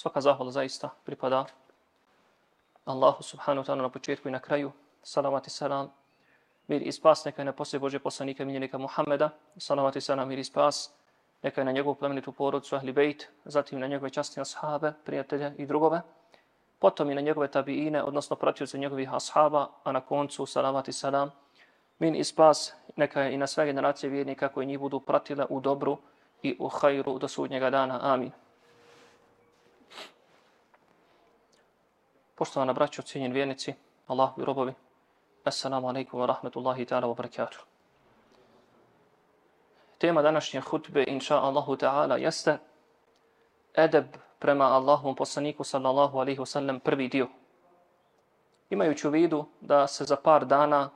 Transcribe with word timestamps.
Svaka 0.00 0.20
zahvala 0.20 0.48
zaista 0.48 0.88
pripada 1.04 1.44
Allahu 2.88 3.20
subhanahu 3.20 3.60
wa 3.60 3.68
ta'ala 3.68 3.84
na 3.84 3.92
početku 3.92 4.28
i 4.28 4.32
na 4.32 4.40
kraju. 4.40 4.72
Salavat 5.04 5.44
i 5.46 5.50
salam. 5.52 5.92
Mir 6.68 6.80
i 6.80 6.92
spas 6.92 7.24
neka 7.24 7.42
je 7.42 7.44
na 7.44 7.52
poslije 7.52 7.80
Bože 7.80 7.98
poslanika 7.98 8.44
miljenika 8.44 8.78
Muhammeda. 8.78 9.30
Salavat 9.60 9.96
i 9.96 10.00
salam 10.00 10.28
mir 10.28 10.38
i 10.38 10.44
spas. 10.44 10.90
Neka 11.42 11.60
je 11.60 11.64
na 11.64 11.72
njegovu 11.72 11.94
plemenitu 11.94 12.32
porodcu 12.32 12.76
Ahli 12.76 12.92
Bejt. 12.92 13.28
Zatim 13.44 13.80
na 13.80 13.86
njegove 13.86 14.10
častine 14.10 14.42
ashabe, 14.42 14.92
prijatelje 15.04 15.52
i 15.58 15.66
drugove. 15.66 16.00
Potom 16.78 17.10
i 17.10 17.14
na 17.14 17.20
njegove 17.20 17.48
tabiine, 17.48 18.02
odnosno 18.02 18.36
pratioce 18.36 18.78
njegovih 18.78 19.14
ashaba. 19.14 19.68
A 19.84 19.92
na 19.92 20.00
koncu 20.00 20.46
salavat 20.46 20.88
i 20.88 20.92
salam. 20.92 21.30
Min 21.98 22.16
i 22.16 22.24
spas 22.24 22.72
neka 22.96 23.20
je 23.20 23.34
i 23.34 23.36
na 23.36 23.46
sve 23.46 23.66
generacije 23.66 24.10
vjernika 24.10 24.48
koji 24.48 24.66
njih 24.66 24.78
budu 24.78 25.00
pratile 25.00 25.46
u 25.48 25.60
dobru 25.60 25.98
i 26.42 26.56
u 26.58 26.68
hajru 26.68 27.18
do 27.18 27.28
sudnjega 27.28 27.70
dana. 27.70 27.98
Amin. 28.02 28.32
Poštovana 32.40 32.72
braćo, 32.72 33.02
cijenjeni 33.02 33.34
vjernici, 33.34 33.74
Allah 34.06 34.30
i 34.38 34.44
robovi, 34.44 34.74
Assalamu 35.44 35.88
alaikum 35.88 36.20
wa 36.20 36.26
rahmetullahi 36.26 36.86
ta'ala 36.86 37.06
wa 37.06 37.14
barakatuh. 37.14 37.58
Tema 39.98 40.22
današnje 40.22 40.60
hutbe, 40.60 41.04
inša 41.08 41.40
Allahu 41.40 41.76
ta'ala, 41.76 42.16
jeste 42.16 42.58
edeb 43.74 44.04
prema 44.38 44.64
Allahovom 44.64 45.16
poslaniku 45.16 45.64
sallallahu 45.64 46.18
alaihi 46.18 46.38
wa 46.40 46.46
sallam 46.46 46.80
prvi 46.80 47.08
dio. 47.08 47.28
Imajući 48.70 49.08
u 49.08 49.10
vidu 49.10 49.44
da 49.60 49.86
se 49.86 50.04
za 50.04 50.16
par 50.16 50.46
dana 50.46 50.90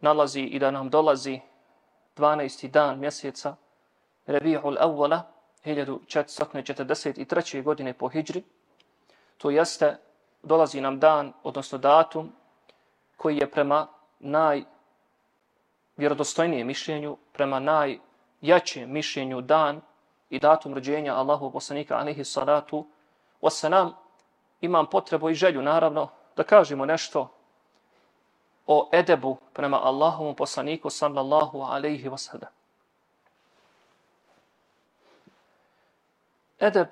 nalazi 0.00 0.40
i 0.40 0.58
da 0.58 0.70
nam 0.70 0.90
dolazi 0.90 1.40
12. 2.16 2.70
dan 2.70 2.98
mjeseca 2.98 3.56
Rabi'ul 4.26 4.76
Awwala 4.80 5.20
1443. 5.64 7.62
godine 7.62 7.92
po 7.92 8.08
hijri, 8.08 8.42
to 9.38 9.50
jeste 9.50 9.96
dolazi 10.42 10.80
nam 10.80 11.00
dan, 11.00 11.32
odnosno 11.42 11.78
datum, 11.78 12.32
koji 13.16 13.36
je 13.36 13.50
prema 13.50 13.86
najvjerodostojnijem 14.18 16.66
mišljenju, 16.66 17.16
prema 17.32 17.60
najjačijem 17.60 18.92
mišljenju 18.92 19.40
dan 19.40 19.80
i 20.30 20.38
datum 20.38 20.74
rođenja 20.74 21.14
Allahu 21.14 21.50
poslanika 21.50 21.96
alihi 21.96 22.24
salatu 22.24 22.86
wasalam, 23.42 23.92
imam 24.60 24.86
potrebu 24.86 25.30
i 25.30 25.34
želju, 25.34 25.62
naravno, 25.62 26.08
da 26.36 26.42
kažemo 26.42 26.86
nešto 26.86 27.28
o 28.66 28.90
edebu 28.92 29.36
prema 29.52 29.80
Allahovom 29.82 30.34
poslaniku 30.34 30.90
sallallahu 30.90 31.60
alaihi 31.60 32.08
wasallam. 32.08 32.48
Edeb 36.58 36.88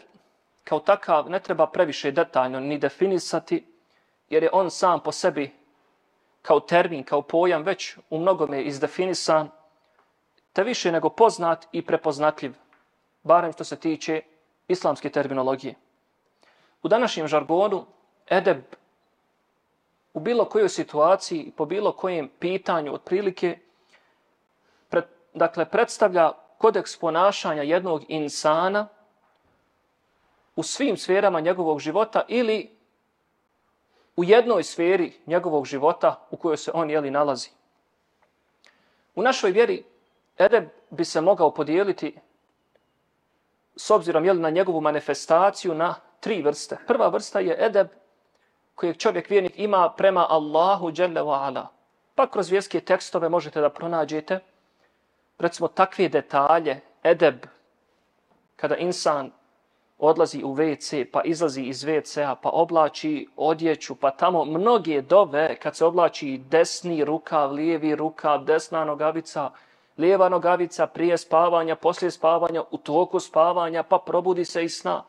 kao 0.64 0.80
takav 0.80 1.30
ne 1.30 1.40
treba 1.40 1.66
previše 1.66 2.10
detaljno 2.10 2.60
ni 2.60 2.78
definisati, 2.78 3.66
jer 4.28 4.42
je 4.42 4.50
on 4.52 4.70
sam 4.70 5.00
po 5.00 5.12
sebi 5.12 5.52
kao 6.42 6.60
termin, 6.60 7.04
kao 7.04 7.22
pojam 7.22 7.62
već 7.62 7.96
u 8.10 8.18
mnogome 8.18 8.62
izdefinisan, 8.62 9.50
te 10.52 10.62
više 10.64 10.92
nego 10.92 11.08
poznat 11.08 11.66
i 11.72 11.86
prepoznatljiv, 11.86 12.54
barem 13.22 13.52
što 13.52 13.64
se 13.64 13.76
tiče 13.76 14.22
islamske 14.68 15.10
terminologije. 15.10 15.74
U 16.82 16.88
današnjem 16.88 17.28
žargonu 17.28 17.84
edeb 18.30 18.62
u 20.14 20.20
bilo 20.20 20.44
kojoj 20.44 20.68
situaciji, 20.68 21.52
po 21.56 21.64
bilo 21.66 21.92
kojem 21.92 22.30
pitanju 22.38 22.94
otprilike, 22.94 23.58
pred, 24.88 25.04
dakle, 25.34 25.64
predstavlja 25.64 26.32
kodeks 26.58 26.98
ponašanja 26.98 27.62
jednog 27.62 28.04
insana– 28.08 28.88
u 30.56 30.62
svim 30.62 30.96
sferama 30.96 31.40
njegovog 31.40 31.80
života 31.80 32.24
ili 32.28 32.70
u 34.16 34.24
jednoj 34.24 34.62
sferi 34.62 35.12
njegovog 35.26 35.66
života 35.66 36.26
u 36.30 36.36
kojoj 36.36 36.56
se 36.56 36.70
on 36.74 36.90
jeli 36.90 37.10
nalazi. 37.10 37.50
U 39.14 39.22
našoj 39.22 39.50
vjeri 39.50 39.84
edeb 40.38 40.68
bi 40.90 41.04
se 41.04 41.20
mogao 41.20 41.54
podijeliti 41.54 42.18
s 43.76 43.90
obzirom 43.90 44.24
jeli, 44.24 44.40
na 44.40 44.50
njegovu 44.50 44.80
manifestaciju 44.80 45.74
na 45.74 45.94
tri 46.20 46.42
vrste. 46.42 46.76
Prva 46.86 47.08
vrsta 47.08 47.40
je 47.40 47.66
edeb 47.66 47.88
kojeg 48.74 48.96
čovjek 48.96 49.30
vjernik 49.30 49.52
ima 49.56 49.94
prema 49.96 50.26
Allahu 50.30 50.92
Jalla 50.96 51.20
wa 51.22 51.46
ala. 51.46 51.68
Pa 52.14 52.26
kroz 52.26 52.50
vjerske 52.50 52.80
tekstove 52.80 53.28
možete 53.28 53.60
da 53.60 53.70
pronađete 53.70 54.40
recimo 55.38 55.68
takve 55.68 56.08
detalje, 56.08 56.80
edeb, 57.02 57.46
kada 58.56 58.76
insan 58.76 59.30
odlazi 60.04 60.42
u 60.44 60.54
WC, 60.54 61.04
pa 61.12 61.22
izlazi 61.22 61.62
iz 61.62 61.84
WC-a, 61.84 62.34
pa 62.34 62.48
oblači 62.48 63.28
odjeću, 63.36 63.94
pa 63.94 64.10
tamo 64.10 64.44
mnoge 64.44 65.02
dove, 65.02 65.56
kad 65.56 65.76
se 65.76 65.84
oblači 65.84 66.40
desni 66.50 67.04
rukav, 67.04 67.52
lijevi 67.52 67.94
rukav, 67.94 68.44
desna 68.44 68.84
nogavica, 68.84 69.50
lijeva 69.98 70.28
nogavica 70.28 70.86
prije 70.86 71.18
spavanja, 71.18 71.76
poslije 71.76 72.10
spavanja, 72.10 72.62
u 72.70 72.78
toku 72.78 73.20
spavanja, 73.20 73.82
pa 73.82 73.98
probudi 73.98 74.44
se 74.44 74.64
iz 74.64 74.78
sna. 74.78 75.04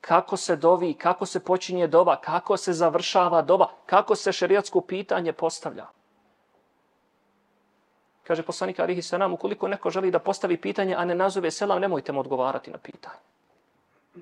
Kako 0.00 0.36
se 0.36 0.56
dovi, 0.56 0.94
kako 0.94 1.26
se 1.26 1.44
počinje 1.44 1.86
dova, 1.86 2.16
kako 2.16 2.56
se 2.56 2.72
završava 2.72 3.42
dova, 3.42 3.68
kako 3.86 4.14
se 4.14 4.32
šerijatsko 4.32 4.80
pitanje 4.80 5.32
postavlja. 5.32 5.86
Kaže 8.22 8.42
poslanik 8.42 8.80
Arihi 8.80 9.02
Sanam, 9.02 9.32
ukoliko 9.32 9.68
neko 9.68 9.90
želi 9.90 10.10
da 10.10 10.18
postavi 10.18 10.60
pitanje, 10.60 10.94
a 10.94 11.04
ne 11.04 11.14
nazove 11.14 11.50
selam, 11.50 11.80
nemojte 11.80 12.12
mu 12.12 12.20
odgovarati 12.20 12.70
na 12.70 12.78
pitanje. 12.78 13.35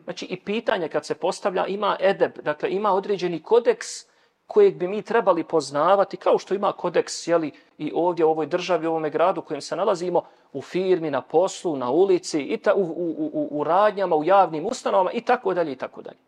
Znači 0.04 0.26
i 0.26 0.40
pitanje 0.40 0.88
kad 0.88 1.06
se 1.06 1.14
postavlja 1.14 1.66
ima 1.66 1.96
edeb, 2.00 2.32
dakle 2.42 2.70
ima 2.70 2.92
određeni 2.92 3.42
kodeks 3.42 3.86
kojeg 4.46 4.76
bi 4.76 4.88
mi 4.88 5.02
trebali 5.02 5.44
poznavati, 5.44 6.16
kao 6.16 6.38
što 6.38 6.54
ima 6.54 6.72
kodeks 6.72 7.26
jeli, 7.26 7.52
i 7.78 7.92
ovdje 7.94 8.24
u 8.24 8.30
ovoj 8.30 8.46
državi, 8.46 8.86
u 8.86 8.90
ovome 8.90 9.10
gradu 9.10 9.40
u 9.40 9.44
kojem 9.44 9.60
se 9.60 9.76
nalazimo, 9.76 10.22
u 10.52 10.62
firmi, 10.62 11.10
na 11.10 11.20
poslu, 11.20 11.76
na 11.76 11.90
ulici, 11.90 12.40
i 12.40 12.56
ta, 12.56 12.74
u, 12.74 12.82
u, 12.82 13.30
u, 13.32 13.48
u 13.50 13.64
radnjama, 13.64 14.16
u 14.16 14.24
javnim 14.24 14.66
ustanovama 14.66 15.12
i 15.12 15.20
tako 15.20 15.54
dalje 15.54 15.72
i 15.72 15.76
tako 15.76 16.02
dalje. 16.02 16.18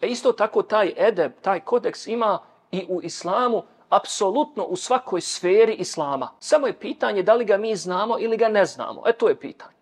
E 0.00 0.06
isto 0.06 0.32
tako 0.32 0.62
taj 0.62 0.92
edeb, 0.96 1.32
taj 1.42 1.60
kodeks 1.60 2.06
ima 2.06 2.38
i 2.72 2.86
u 2.88 3.02
islamu, 3.02 3.62
apsolutno 3.88 4.64
u 4.64 4.76
svakoj 4.76 5.20
sferi 5.20 5.74
islama. 5.74 6.30
Samo 6.38 6.66
je 6.66 6.78
pitanje 6.78 7.22
da 7.22 7.34
li 7.34 7.44
ga 7.44 7.56
mi 7.56 7.76
znamo 7.76 8.18
ili 8.18 8.36
ga 8.36 8.48
ne 8.48 8.64
znamo. 8.64 9.02
E 9.06 9.12
to 9.12 9.28
je 9.28 9.36
pitanje. 9.36 9.74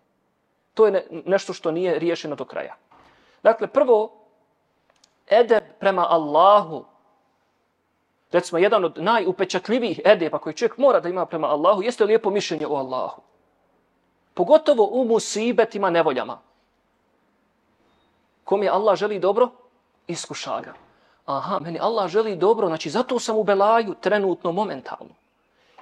To 0.73 0.85
je 0.85 0.91
ne, 0.91 1.03
nešto 1.25 1.53
što 1.53 1.71
nije 1.71 1.99
riješeno 1.99 2.35
do 2.35 2.45
kraja. 2.45 2.75
Dakle, 3.43 3.67
prvo, 3.67 4.11
edeb 5.27 5.63
prema 5.79 6.07
Allahu, 6.09 6.85
recimo, 8.31 8.59
jedan 8.59 8.85
od 8.85 8.97
najupečatljivijih 8.97 10.01
edeba 10.05 10.39
koji 10.39 10.53
čovjek 10.53 10.77
mora 10.77 10.99
da 10.99 11.09
ima 11.09 11.25
prema 11.25 11.47
Allahu, 11.47 11.83
jeste 11.83 12.05
lijepo 12.05 12.29
mišljenje 12.29 12.67
o 12.67 12.75
Allahu. 12.75 13.21
Pogotovo 14.33 14.89
u 14.91 15.05
musibetima, 15.05 15.89
nevoljama. 15.89 16.39
Kom 18.43 18.63
je 18.63 18.69
Allah 18.69 18.95
želi 18.95 19.19
dobro? 19.19 19.49
Iskuša 20.07 20.61
ga. 20.61 20.73
Aha, 21.25 21.59
meni 21.59 21.79
Allah 21.79 22.09
želi 22.09 22.35
dobro, 22.35 22.67
znači 22.67 22.89
zato 22.89 23.19
sam 23.19 23.37
u 23.37 23.43
belaju 23.43 23.95
trenutno, 24.01 24.51
momentalno. 24.51 25.13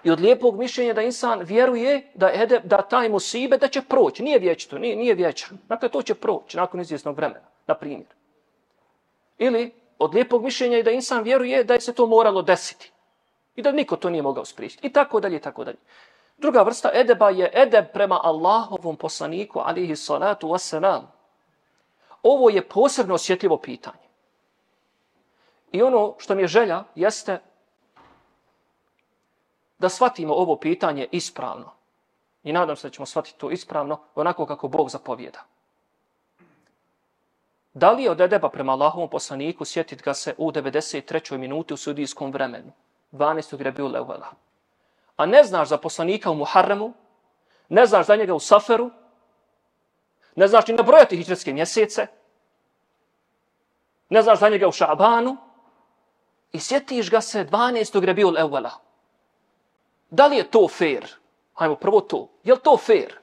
I 0.04 0.12
od 0.12 0.20
lijepog 0.20 0.60
mišljenja 0.60 0.94
da 0.94 1.02
insan 1.02 1.40
vjeruje 1.40 2.12
da 2.14 2.32
ede, 2.34 2.60
da 2.64 2.82
taj 2.82 3.10
musibe 3.10 3.58
da 3.58 3.68
će 3.68 3.82
proći. 3.82 4.24
Nije 4.24 4.40
vječito, 4.40 4.78
nije, 4.78 4.96
nije 4.96 5.16
vječan. 5.16 5.58
Dakle, 5.68 5.90
to 5.90 6.02
će 6.02 6.16
proći 6.16 6.58
nakon 6.58 6.82
izvjesnog 6.82 7.16
vremena, 7.16 7.46
na 7.68 7.76
primjer. 7.76 8.08
Ili 9.38 9.74
od 10.00 10.14
lijepog 10.14 10.44
mišljenja 10.44 10.78
je 10.78 10.84
da 10.84 10.92
insan 10.92 11.24
vjeruje 11.24 11.64
da 11.64 11.74
je 11.74 11.82
se 11.82 11.94
to 11.94 12.08
moralo 12.08 12.42
desiti. 12.42 12.92
I 13.56 13.62
da 13.62 13.72
niko 13.72 13.96
to 13.96 14.10
nije 14.10 14.22
mogao 14.22 14.46
spriječiti. 14.46 14.88
I 14.88 14.94
tako 14.94 15.20
dalje, 15.20 15.38
i 15.38 15.42
tako 15.42 15.64
dalje. 15.64 15.78
Druga 16.38 16.62
vrsta 16.62 16.90
edeba 16.94 17.30
je 17.30 17.52
edeb 17.54 17.86
prema 17.94 18.20
Allahovom 18.24 18.96
poslaniku, 18.96 19.60
alihi 19.60 19.96
salatu 19.96 20.48
wasalam. 20.48 21.02
Ovo 22.24 22.50
je 22.50 22.68
posebno 22.68 23.16
osjetljivo 23.16 23.58
pitanje. 23.58 24.12
I 25.72 25.82
ono 25.82 26.16
što 26.18 26.36
mi 26.36 26.42
je 26.42 26.48
želja 26.48 26.84
jeste 26.96 27.40
da 29.82 29.90
shvatimo 29.90 30.34
ovo 30.34 30.56
pitanje 30.56 31.08
ispravno. 31.12 31.72
I 32.44 32.54
nadam 32.54 32.76
se 32.76 32.88
da 32.88 32.92
ćemo 32.92 33.06
shvatiti 33.06 33.40
to 33.40 33.52
ispravno, 33.52 34.00
onako 34.16 34.46
kako 34.46 34.68
Bog 34.68 34.90
zapovjeda. 34.90 35.40
Da 37.74 37.92
li 37.92 38.04
je 38.04 38.12
od 38.12 38.22
Edeba 38.22 38.50
prema 38.50 38.74
Allahovom 38.74 39.10
poslaniku 39.10 39.66
sjetit 39.66 40.04
ga 40.04 40.14
se 40.14 40.36
u 40.38 40.52
93. 40.52 41.38
minuti 41.38 41.74
u 41.74 41.78
sudijskom 41.78 42.32
vremenu, 42.32 42.72
12. 43.12 43.58
grebi 43.58 43.82
Leuvela. 43.82 44.28
A 45.18 45.26
ne 45.26 45.44
znaš 45.44 45.70
za 45.70 45.78
poslanika 45.78 46.32
u 46.32 46.36
Muharremu, 46.36 46.94
ne 47.70 47.86
znaš 47.86 48.06
za 48.06 48.16
njega 48.16 48.34
u 48.34 48.40
Saferu, 48.40 48.90
ne 50.36 50.48
znaš 50.48 50.68
ni 50.68 50.74
nabrojati 50.74 51.18
hijđarske 51.18 51.54
mjesece, 51.54 52.08
ne 54.10 54.22
znaš 54.22 54.40
za 54.40 54.50
njega 54.50 54.68
u 54.68 54.72
Šabanu, 54.72 55.38
i 56.52 56.60
sjetiš 56.60 57.12
ga 57.12 57.22
se 57.22 57.46
12. 57.46 58.02
grebi 58.02 58.24
Leuvela. 58.24 58.91
Da 60.12 60.28
li 60.28 60.38
je 60.38 60.52
to 60.52 60.68
fair? 60.68 61.08
Hajmo 61.54 61.76
prvo 61.76 62.02
to. 62.02 62.28
Je 62.44 62.54
li 62.54 62.60
to 62.60 62.78
fair? 62.78 63.16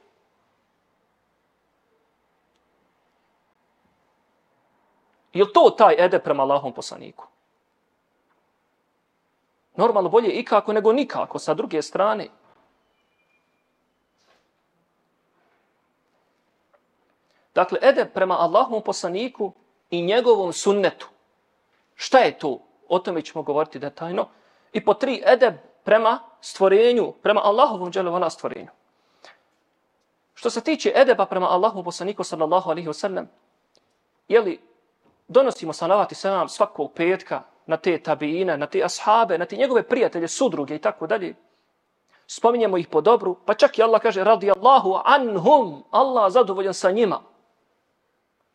Je 5.33 5.45
li 5.45 5.53
to 5.53 5.71
taj 5.71 5.95
ede 5.99 6.19
prema 6.19 6.43
Allahom 6.43 6.73
poslaniku? 6.73 7.27
Normalno 9.77 10.11
bolje 10.11 10.33
ikako 10.33 10.73
nego 10.73 10.93
nikako 10.93 11.39
sa 11.39 11.55
druge 11.55 11.83
strane. 11.83 12.29
Dakle, 17.55 17.79
ede 17.83 18.05
prema 18.05 18.35
Allahom 18.39 18.83
poslaniku 18.83 19.53
i 19.91 20.03
njegovom 20.03 20.53
sunnetu. 20.53 21.09
Šta 21.95 22.19
je 22.19 22.39
to? 22.39 22.59
O 22.89 22.99
tome 22.99 23.23
ćemo 23.23 23.43
govoriti 23.43 23.79
detaljno. 23.79 24.29
I 24.73 24.85
po 24.85 24.95
tri 24.95 25.23
edeb 25.27 25.55
prema 25.89 26.19
stvorenju, 26.41 27.13
prema 27.23 27.41
Allahovom 27.45 27.93
dželjavala 27.93 28.31
stvorenju. 28.31 28.69
Što 30.35 30.51
se 30.51 30.61
tiče 30.61 30.93
edeba 30.95 31.27
prema 31.27 31.49
Allahu 31.49 31.85
poslaniku 31.85 32.25
sallallahu 32.25 32.71
alaihi 32.71 32.89
wasallam, 32.89 33.27
jeli 34.29 34.61
donosimo 35.29 35.73
salavati 35.73 36.15
selam 36.15 36.49
svakog 36.49 36.93
petka 36.93 37.43
na 37.67 37.77
te 37.77 38.03
tabijine, 38.03 38.57
na 38.57 38.67
te 38.67 38.85
ashabe, 38.85 39.39
na 39.39 39.45
te 39.45 39.57
njegove 39.57 39.83
prijatelje, 39.83 40.29
sudruge 40.29 40.75
i 40.75 40.79
tako 40.79 41.07
dalje. 41.07 41.35
Spominjemo 42.27 42.79
ih 42.79 42.89
po 42.89 43.01
dobru, 43.01 43.37
pa 43.47 43.55
čak 43.55 43.79
i 43.79 43.83
Allah 43.83 44.01
kaže 44.01 44.25
radijallahu 44.25 45.01
anhum, 45.05 45.85
Allah 45.91 46.33
zadovoljan 46.33 46.75
sa 46.75 46.91
njima. 46.91 47.21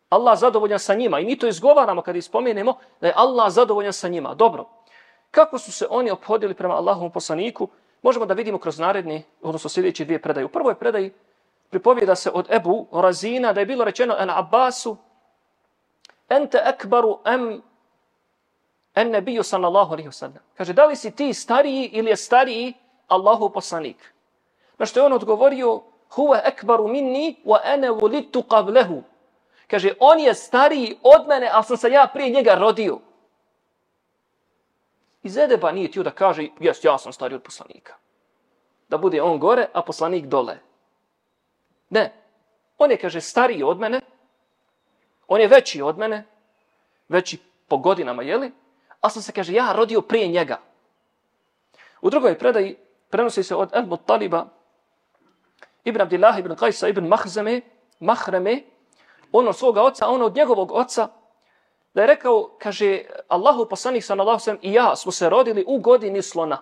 Allah 0.08 0.38
zadovoljan 0.38 0.78
sa 0.78 0.94
njima 0.94 1.20
i 1.20 1.24
mi 1.24 1.38
to 1.38 1.48
izgovaramo 1.48 2.02
kad 2.02 2.16
ih 2.16 2.24
spomenemo 2.24 2.78
da 3.00 3.06
je 3.06 3.14
Allah 3.16 3.50
zadovoljan 3.50 3.92
sa 3.92 4.08
njima. 4.08 4.34
Dobro, 4.34 4.68
kako 5.34 5.58
su 5.58 5.72
se 5.72 5.86
oni 5.90 6.10
ophodili 6.10 6.54
prema 6.54 6.74
Allahovom 6.74 7.10
poslaniku, 7.10 7.68
možemo 8.02 8.26
da 8.26 8.34
vidimo 8.34 8.58
kroz 8.58 8.78
naredni, 8.78 9.24
odnosno 9.42 9.70
sljedeći 9.70 10.04
dvije 10.04 10.22
predaje. 10.22 10.44
U 10.44 10.48
prvoj 10.48 10.74
predaji 10.74 11.12
pripovijeda 11.70 12.14
se 12.14 12.30
od 12.30 12.50
Ebu 12.50 12.86
Razina 12.92 13.52
da 13.52 13.60
je 13.60 13.66
bilo 13.66 13.84
rečeno 13.84 14.14
en 14.18 14.30
Abbasu 14.30 14.96
ente 16.28 16.62
ekbaru 16.66 17.18
em 17.24 17.62
en 18.94 19.10
nebiju 19.10 19.42
sallallahu 19.42 19.92
alaihi 19.92 20.08
wasallam. 20.08 20.38
Kaže, 20.56 20.72
da 20.72 20.86
li 20.86 20.96
si 20.96 21.10
ti 21.10 21.34
stariji 21.34 21.90
ili 21.92 22.10
je 22.10 22.16
stariji 22.16 22.74
Allahu 23.08 23.50
poslanik? 23.50 24.14
Na 24.78 24.86
što 24.86 25.00
je 25.00 25.06
on 25.06 25.12
odgovorio, 25.12 25.82
huve 26.10 26.42
ekbaru 26.44 26.88
minni 26.88 27.36
wa 27.44 27.58
ene 27.64 27.90
vulitu 27.90 28.42
qavlehu. 28.42 29.02
Kaže, 29.66 29.94
on 30.00 30.20
je 30.20 30.34
stariji 30.34 30.98
od 31.02 31.28
mene, 31.28 31.50
ali 31.52 31.64
sam 31.64 31.76
se 31.76 31.90
ja 31.90 32.06
prije 32.12 32.30
njega 32.30 32.54
rodio. 32.54 32.98
Iz 35.24 35.36
Edeba 35.36 35.72
nije 35.72 35.90
tio 35.90 36.02
da 36.02 36.10
kaže, 36.10 36.48
jes, 36.60 36.84
ja 36.84 36.98
sam 36.98 37.12
stariji 37.12 37.36
od 37.36 37.42
poslanika. 37.42 37.94
Da 38.88 38.98
bude 38.98 39.22
on 39.22 39.38
gore, 39.38 39.66
a 39.72 39.82
poslanik 39.82 40.26
dole. 40.26 40.58
Ne. 41.90 42.12
On 42.78 42.90
je, 42.90 42.96
kaže, 42.96 43.20
stariji 43.20 43.62
od 43.62 43.80
mene, 43.80 44.00
on 45.28 45.40
je 45.40 45.48
veći 45.48 45.82
od 45.82 45.98
mene, 45.98 46.24
veći 47.08 47.38
po 47.68 47.76
godinama, 47.76 48.22
jeli? 48.22 48.52
A 49.00 49.10
sam 49.10 49.22
se, 49.22 49.32
kaže, 49.32 49.52
ja 49.52 49.72
rodio 49.72 50.00
prije 50.00 50.28
njega. 50.28 50.60
U 52.00 52.10
drugoj 52.10 52.38
predaji 52.38 52.76
prenosi 53.10 53.42
se 53.42 53.54
od 53.54 53.70
Elbu 53.72 53.96
Taliba, 53.96 54.46
Ibn 55.84 56.00
Abdillah, 56.00 56.38
Ibn 56.38 56.52
Qajsa, 56.52 56.88
Ibn 56.88 57.08
Mahzeme, 57.08 57.60
Mahreme, 58.00 58.62
on 59.32 59.48
od 59.48 59.56
svoga 59.56 59.82
oca, 59.82 60.08
on 60.08 60.22
od 60.22 60.36
njegovog 60.36 60.72
oca, 60.72 61.08
da 61.94 62.00
je 62.00 62.06
rekao, 62.06 62.50
kaže, 62.58 63.02
Allahu 63.34 63.66
poslanik 63.68 64.04
sallallahu 64.04 64.40
sallam 64.40 64.60
i 64.62 64.72
ja 64.72 64.96
smo 64.96 65.12
se 65.12 65.28
rodili 65.28 65.64
u 65.66 65.78
godini 65.78 66.22
slona. 66.22 66.58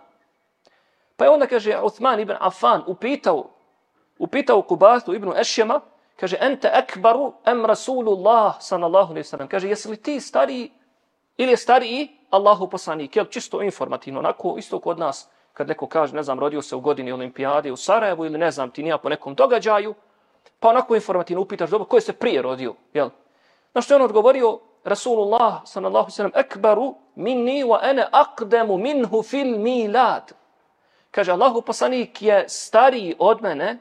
Pa 1.16 1.24
je 1.24 1.30
onda, 1.30 1.46
kaže, 1.46 1.78
Uthman 1.82 2.20
ibn 2.20 2.34
Affan 2.40 2.82
upitao, 2.86 3.44
upitao 4.18 4.62
Kubatu 4.62 5.14
ibn 5.14 5.32
Ešjema, 5.36 5.80
kaže, 6.16 6.36
ente 6.40 6.70
ekbaru 6.74 7.32
em 7.44 7.64
Rasulullah 7.66 8.54
sallallahu 8.60 9.12
alaihi 9.12 9.24
sallam. 9.24 9.48
Kaže, 9.48 9.68
jesi 9.68 9.88
li 9.88 9.96
ti 9.96 10.20
stariji 10.20 10.70
ili 11.36 11.52
je 11.52 11.56
stariji 11.56 12.08
Allahu 12.30 12.68
poslanik? 12.70 13.16
Jel, 13.16 13.26
čisto 13.26 13.62
informativno, 13.62 14.20
onako, 14.20 14.54
isto 14.58 14.80
kod 14.80 14.98
nas, 14.98 15.28
kad 15.52 15.68
neko 15.68 15.86
kaže, 15.86 16.16
ne 16.16 16.22
znam, 16.22 16.40
rodio 16.40 16.62
se 16.62 16.76
u 16.76 16.80
godini 16.80 17.12
olimpijade 17.12 17.72
u 17.72 17.76
Sarajevu 17.76 18.24
ili 18.24 18.38
ne 18.38 18.50
znam, 18.50 18.70
ti 18.70 18.82
nija 18.82 18.98
po 18.98 19.08
nekom 19.08 19.34
događaju, 19.34 19.94
pa 20.60 20.68
onako 20.68 20.94
informativno 20.94 21.42
upitaš, 21.42 21.70
dobro, 21.70 21.84
ko 21.84 21.96
je 21.96 22.00
se 22.00 22.12
prije 22.12 22.42
rodio? 22.42 22.74
Jel? 22.94 23.10
Na 23.74 23.82
što 23.82 23.94
je 23.94 23.96
on 23.96 24.02
odgovorio, 24.02 24.58
Rasulullah 24.84 25.62
sallallahu 25.64 26.10
sallam, 26.10 26.32
ekbaru 26.34 26.94
minni 27.14 27.64
wa 27.64 27.78
ene 27.82 28.06
akdemu 28.12 28.78
minhu 28.78 29.22
fil 29.22 29.58
milad. 29.58 30.32
Kaže, 31.10 31.32
Allahu 31.32 31.62
poslanik 31.62 32.22
je 32.22 32.44
stariji 32.48 33.16
od 33.18 33.42
mene, 33.42 33.78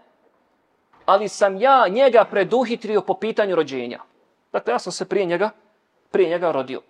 ali 1.06 1.28
sam 1.30 1.58
ja 1.62 1.88
njega 1.88 2.26
preduhitrio 2.26 3.02
po 3.02 3.14
pitanju 3.14 3.56
rođenja. 3.56 4.00
Dakle, 4.52 4.74
ja 4.74 4.80
sam 4.80 4.92
se 4.92 5.10
prije 5.10 5.26
njega, 5.26 5.50
prije 6.12 6.30
njega 6.30 6.52
rodio. 6.52 6.82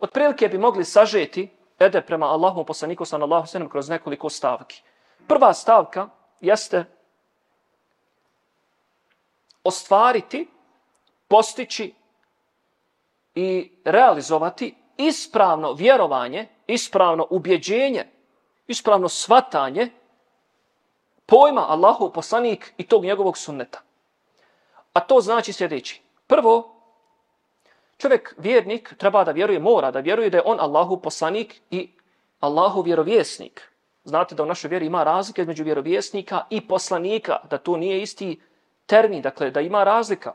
Od 0.00 0.10
prilike 0.10 0.48
bi 0.48 0.58
mogli 0.58 0.84
sažeti 0.84 1.50
ede 1.78 2.00
prema 2.00 2.26
Allahu 2.26 2.64
poslaniku 2.64 3.04
sallallahu 3.04 3.46
sallam 3.46 3.68
kroz 3.68 3.88
nekoliko 3.88 4.30
stavki. 4.30 4.82
Prva 5.28 5.54
stavka 5.54 6.08
jeste 6.40 6.84
ostvariti, 9.64 10.48
postići 11.28 11.94
i 13.34 13.72
realizovati 13.84 14.74
ispravno 14.96 15.72
vjerovanje, 15.72 16.48
ispravno 16.66 17.26
ubjeđenje, 17.30 18.06
ispravno 18.66 19.08
svatanje 19.08 19.90
pojma 21.26 21.66
Allahu 21.68 22.12
poslanik 22.12 22.74
i 22.76 22.86
tog 22.86 23.04
njegovog 23.04 23.38
sunneta. 23.38 23.80
A 24.92 25.00
to 25.00 25.20
znači 25.20 25.52
sljedeći. 25.52 26.02
Prvo, 26.26 26.74
čovjek, 27.96 28.34
vjernik, 28.38 28.94
treba 28.98 29.24
da 29.24 29.30
vjeruje, 29.30 29.58
mora 29.58 29.90
da 29.90 30.00
vjeruje 30.00 30.30
da 30.30 30.36
je 30.36 30.42
on 30.46 30.60
Allahu 30.60 31.00
poslanik 31.00 31.60
i 31.70 31.90
Allahu 32.40 32.82
vjerovjesnik. 32.82 33.70
Znate 34.04 34.34
da 34.34 34.42
u 34.42 34.46
našoj 34.46 34.68
vjeri 34.68 34.86
ima 34.86 35.04
razlike 35.04 35.42
između 35.42 35.64
vjerovjesnika 35.64 36.44
i 36.50 36.68
poslanika, 36.68 37.38
da 37.50 37.58
to 37.58 37.76
nije 37.76 38.02
isti 38.02 38.40
termin, 38.86 39.22
dakle 39.22 39.50
da 39.50 39.60
ima 39.60 39.84
razlika 39.84 40.32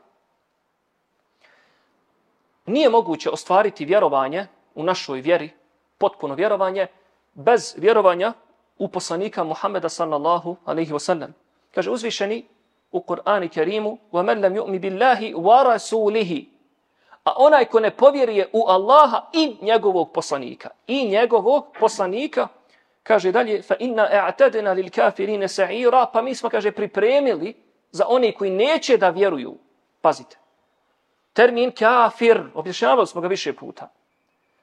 Nije 2.69 2.89
moguće 2.89 3.31
ostvariti 3.31 3.85
vjerovanje 3.85 4.47
u 4.75 4.83
našoj 4.83 5.21
vjeri, 5.21 5.51
potpuno 5.99 6.35
vjerovanje, 6.35 6.87
bez 7.35 7.75
vjerovanja 7.79 8.33
u 8.79 8.89
poslanika 8.89 9.45
Muhammeda 9.45 9.89
sallallahu 9.89 10.57
alaihi 10.65 10.93
wa 10.93 10.99
sallam. 10.99 11.35
Kaže 11.75 11.91
uzvišeni 11.91 12.47
u 12.93 13.01
Kur'ani 13.01 13.49
Kerimu 13.49 13.99
وَمَنْ 14.13 14.41
لَمْ 14.41 14.57
يُؤْمِ 14.57 14.79
بِاللَّهِ 14.81 15.35
وَرَسُولِهِ 15.35 16.45
A 17.25 17.33
onaj 17.37 17.65
ko 17.65 17.81
ne 17.81 17.91
povjeruje 17.91 18.49
u 18.53 18.65
Allaha 18.69 19.31
i 19.33 19.57
njegovog 19.61 20.13
poslanika. 20.13 20.69
I 20.87 21.09
njegovog 21.09 21.67
poslanika, 21.81 22.49
kaže 23.03 23.33
dalje, 23.33 23.63
فَإِنَّا 23.63 24.09
اَعْتَدْنَا 24.13 24.75
لِلْكَافِرِينَ 24.75 25.49
سَعِيرًا 25.49 26.07
Pa 26.13 26.23
mi 26.23 26.35
smo, 26.35 26.49
kaže, 26.49 26.73
pripremili 26.73 27.55
za 27.91 28.07
one 28.09 28.33
koji 28.33 28.51
neće 28.51 28.97
da 28.97 29.11
vjeruju. 29.11 29.55
Pazite. 30.01 30.37
Termin 31.34 31.72
kafir, 31.72 32.44
objašnjavali 32.54 33.08
smo 33.08 33.22
ga 33.22 33.28
više 33.28 33.54
puta. 33.54 33.90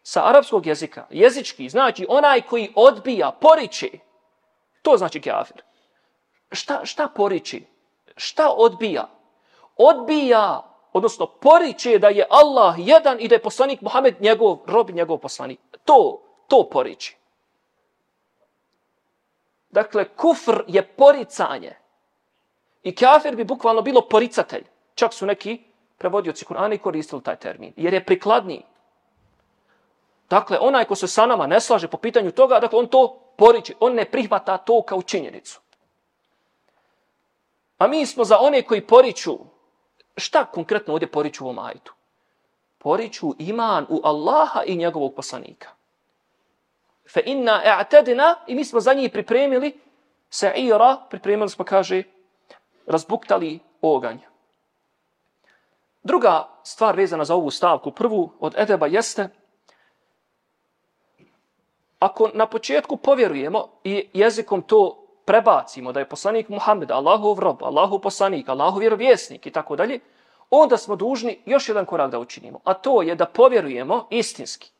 Sa 0.02 0.28
arapskog 0.28 0.66
jezika, 0.66 1.06
jezički, 1.10 1.68
znači 1.68 2.06
onaj 2.08 2.42
koji 2.42 2.72
odbija, 2.74 3.30
poriče, 3.40 3.90
To 4.86 4.96
znači 4.96 5.20
kafir. 5.20 5.62
Šta, 6.52 6.84
šta 6.84 7.08
poriče? 7.08 7.60
Šta 8.16 8.50
odbija? 8.56 9.08
Odbija, 9.76 10.62
odnosno 10.92 11.26
poriče 11.26 11.98
da 11.98 12.08
je 12.08 12.26
Allah 12.30 12.74
jedan 12.78 13.20
i 13.20 13.28
da 13.28 13.34
je 13.34 13.42
poslanik 13.42 13.80
Muhammed 13.80 14.20
njegov, 14.20 14.58
rob 14.66 14.90
njegov 14.90 15.18
poslanik. 15.18 15.58
To, 15.84 16.22
to 16.48 16.68
poriče. 16.70 17.16
Dakle, 19.70 20.04
kufr 20.04 20.62
je 20.66 20.86
poricanje. 20.86 21.74
I 22.82 22.94
kafir 22.94 23.36
bi 23.36 23.44
bukvalno 23.44 23.82
bilo 23.82 24.00
poricatelj. 24.08 24.64
Čak 24.94 25.14
su 25.14 25.26
neki 25.26 25.64
prevodioci 25.98 26.44
Kur'ana 26.44 26.74
i 26.74 26.78
koristili 26.78 27.22
taj 27.22 27.36
termin. 27.36 27.72
Jer 27.76 27.94
je 27.94 28.04
prikladniji. 28.04 28.62
Dakle, 30.30 30.58
onaj 30.60 30.84
ko 30.84 30.94
se 30.94 31.08
sa 31.08 31.26
nama 31.26 31.46
ne 31.46 31.60
slaže 31.60 31.88
po 31.88 31.96
pitanju 31.96 32.32
toga, 32.32 32.60
dakle, 32.60 32.78
on 32.78 32.86
to 32.86 33.18
poriče. 33.36 33.74
On 33.80 33.94
ne 33.94 34.04
prihvata 34.04 34.58
to 34.58 34.82
kao 34.82 35.02
činjenicu. 35.02 35.60
A 37.78 37.86
mi 37.86 38.06
smo 38.06 38.24
za 38.24 38.38
one 38.38 38.62
koji 38.62 38.86
poriču, 38.86 39.38
šta 40.16 40.44
konkretno 40.44 40.92
ovdje 40.92 41.10
poriču 41.10 41.44
u 41.44 41.48
ovom 41.48 41.58
ajtu? 41.58 41.94
Poriču 42.78 43.34
iman 43.38 43.86
u 43.88 44.00
Allaha 44.04 44.62
i 44.66 44.76
njegovog 44.76 45.14
poslanika. 45.14 45.68
Fe 47.12 47.22
inna 47.24 47.62
e'tedina, 47.64 48.34
i 48.46 48.54
mi 48.54 48.64
smo 48.64 48.80
za 48.80 48.94
njih 48.94 49.10
pripremili, 49.12 49.80
se 50.30 50.52
ira, 50.56 50.96
pripremili 51.10 51.48
smo, 51.48 51.64
kaže, 51.64 52.02
razbuktali 52.86 53.58
oganj. 53.80 54.18
Druga 56.06 56.48
stvar 56.62 56.96
vezana 56.96 57.24
za 57.24 57.34
ovu 57.34 57.50
stavku, 57.50 57.90
prvu 57.90 58.32
od 58.40 58.54
Edeba, 58.58 58.86
jeste 58.86 59.28
ako 61.98 62.30
na 62.34 62.46
početku 62.46 62.96
povjerujemo 62.96 63.68
i 63.84 64.08
jezikom 64.12 64.62
to 64.62 65.06
prebacimo 65.24 65.92
da 65.92 66.00
je 66.00 66.08
poslanik 66.08 66.48
Muhammed, 66.48 66.90
Allahov 66.90 67.38
rob, 67.38 67.62
Allahov 67.62 67.98
poslanik, 67.98 68.48
Allahov 68.48 68.78
vjerovjesnik 68.78 69.46
i 69.46 69.50
tako 69.50 69.76
dalje, 69.76 70.00
onda 70.50 70.76
smo 70.76 70.96
dužni 70.96 71.38
još 71.46 71.68
jedan 71.68 71.84
korak 71.84 72.10
da 72.10 72.18
učinimo. 72.18 72.60
A 72.64 72.74
to 72.74 73.02
je 73.02 73.14
da 73.14 73.26
povjerujemo 73.26 74.06
istinski 74.10 74.70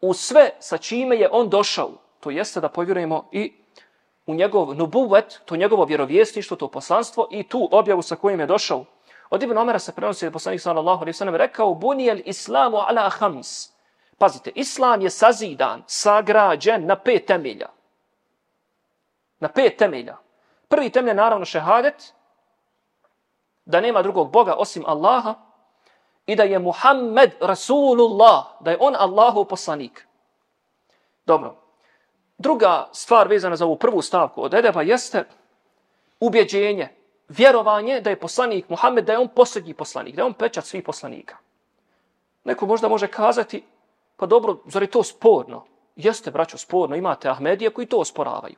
u 0.00 0.14
sve 0.14 0.50
sa 0.60 0.78
čime 0.78 1.16
je 1.16 1.28
on 1.32 1.48
došao. 1.48 1.90
To 2.20 2.30
jeste 2.30 2.60
da 2.60 2.68
povjerujemo 2.68 3.28
i 3.32 3.52
u 4.26 4.34
njegov 4.34 4.74
nubuvet, 4.74 5.40
to 5.44 5.56
njegovo 5.56 5.84
vjerovjesništvo, 5.84 6.56
to 6.56 6.68
poslanstvo 6.68 7.28
i 7.30 7.42
tu 7.42 7.68
objavu 7.72 8.02
sa 8.02 8.16
kojim 8.16 8.40
je 8.40 8.46
došao. 8.46 8.84
Od 9.30 9.42
Ibn 9.42 9.58
Omara 9.58 9.78
se 9.78 9.92
prenosi 9.92 10.24
da 10.24 10.30
poslanik 10.30 10.60
sallallahu 10.60 11.02
alaihi 11.02 11.16
sallam 11.16 11.34
rekao 11.34 11.74
bunijel 11.74 12.20
islamu 12.24 12.76
ala 12.76 13.10
khams. 13.10 13.68
Pazite, 14.18 14.50
islam 14.54 15.00
je 15.00 15.10
sazidan, 15.10 15.82
sagrađen 15.86 16.86
na 16.86 16.96
pet 16.96 17.26
temelja. 17.26 17.68
Na 19.40 19.48
pet 19.48 19.76
temelja. 19.76 20.16
Prvi 20.68 20.90
temelj 20.90 21.10
je 21.10 21.14
naravno 21.14 21.44
šehadet, 21.44 22.12
da 23.64 23.80
nema 23.80 24.02
drugog 24.02 24.30
Boga 24.30 24.54
osim 24.54 24.84
Allaha 24.86 25.34
i 26.26 26.36
da 26.36 26.42
je 26.42 26.58
Muhammed 26.58 27.30
Rasulullah, 27.40 28.44
da 28.60 28.70
je 28.70 28.76
on 28.80 28.96
Allahu 28.96 29.44
poslanik. 29.44 30.06
Dobro. 31.26 31.56
Druga 32.38 32.88
stvar 32.92 33.28
vezana 33.28 33.56
za 33.56 33.64
ovu 33.64 33.76
prvu 33.76 34.02
stavku 34.02 34.42
od 34.42 34.54
Edeba 34.54 34.82
jeste 34.82 35.24
ubjeđenje, 36.20 36.88
vjerovanje 37.28 38.00
da 38.00 38.10
je 38.10 38.20
poslanik 38.20 38.68
Muhammed, 38.68 39.04
da 39.04 39.12
je 39.12 39.18
on 39.18 39.28
posljednji 39.28 39.74
poslanik, 39.74 40.14
da 40.14 40.22
je 40.22 40.26
on 40.26 40.34
pečat 40.34 40.64
svih 40.64 40.84
poslanika. 40.84 41.36
Neko 42.44 42.66
možda 42.66 42.88
može 42.88 43.06
kazati, 43.06 43.64
pa 44.16 44.26
dobro, 44.26 44.56
zar 44.66 44.82
je 44.82 44.90
to 44.90 45.02
sporno? 45.02 45.64
Jeste, 45.96 46.30
braćo, 46.30 46.58
sporno, 46.58 46.96
imate 46.96 47.28
Ahmedije 47.28 47.70
koji 47.70 47.86
to 47.86 47.98
osporavaju. 47.98 48.56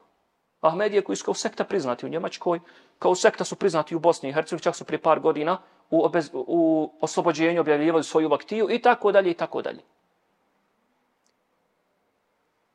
Ahmedije 0.60 1.02
koji 1.02 1.16
su 1.16 1.24
kao 1.24 1.34
sekta 1.34 1.64
priznati 1.64 2.06
u 2.06 2.08
Njemačkoj, 2.08 2.60
kao 2.98 3.14
sekta 3.14 3.44
su 3.44 3.56
priznati 3.56 3.96
u 3.96 3.98
Bosni 3.98 4.28
i 4.28 4.32
Hercegovini, 4.32 4.62
čak 4.62 4.76
su 4.76 4.84
prije 4.84 5.02
par 5.02 5.20
godina 5.20 5.58
u, 5.90 6.04
obez, 6.04 6.30
u 6.32 6.90
oslobođenju 7.00 7.60
objavljivali 7.60 8.04
svoju 8.04 8.28
vaktiju 8.28 8.70
i 8.70 8.82
tako 8.82 9.12
dalje 9.12 9.30
i 9.30 9.34
tako 9.34 9.62
dalje. 9.62 9.80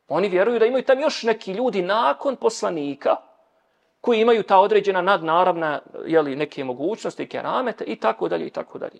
Oni 0.07 0.29
vjeruju 0.29 0.59
da 0.59 0.65
imaju 0.65 0.83
tam 0.83 0.99
još 0.99 1.23
neki 1.23 1.53
ljudi 1.53 1.81
nakon 1.81 2.35
poslanika 2.35 3.15
koji 4.03 4.21
imaju 4.21 4.43
ta 4.43 4.59
određena 4.59 5.01
nadnaravna 5.01 5.79
jeli, 6.05 6.35
neke 6.35 6.63
mogućnosti, 6.63 7.27
keramete 7.27 7.83
i 7.83 7.95
tako 7.95 8.27
dalje 8.27 8.47
i 8.47 8.49
tako 8.49 8.79
dalje. 8.79 8.99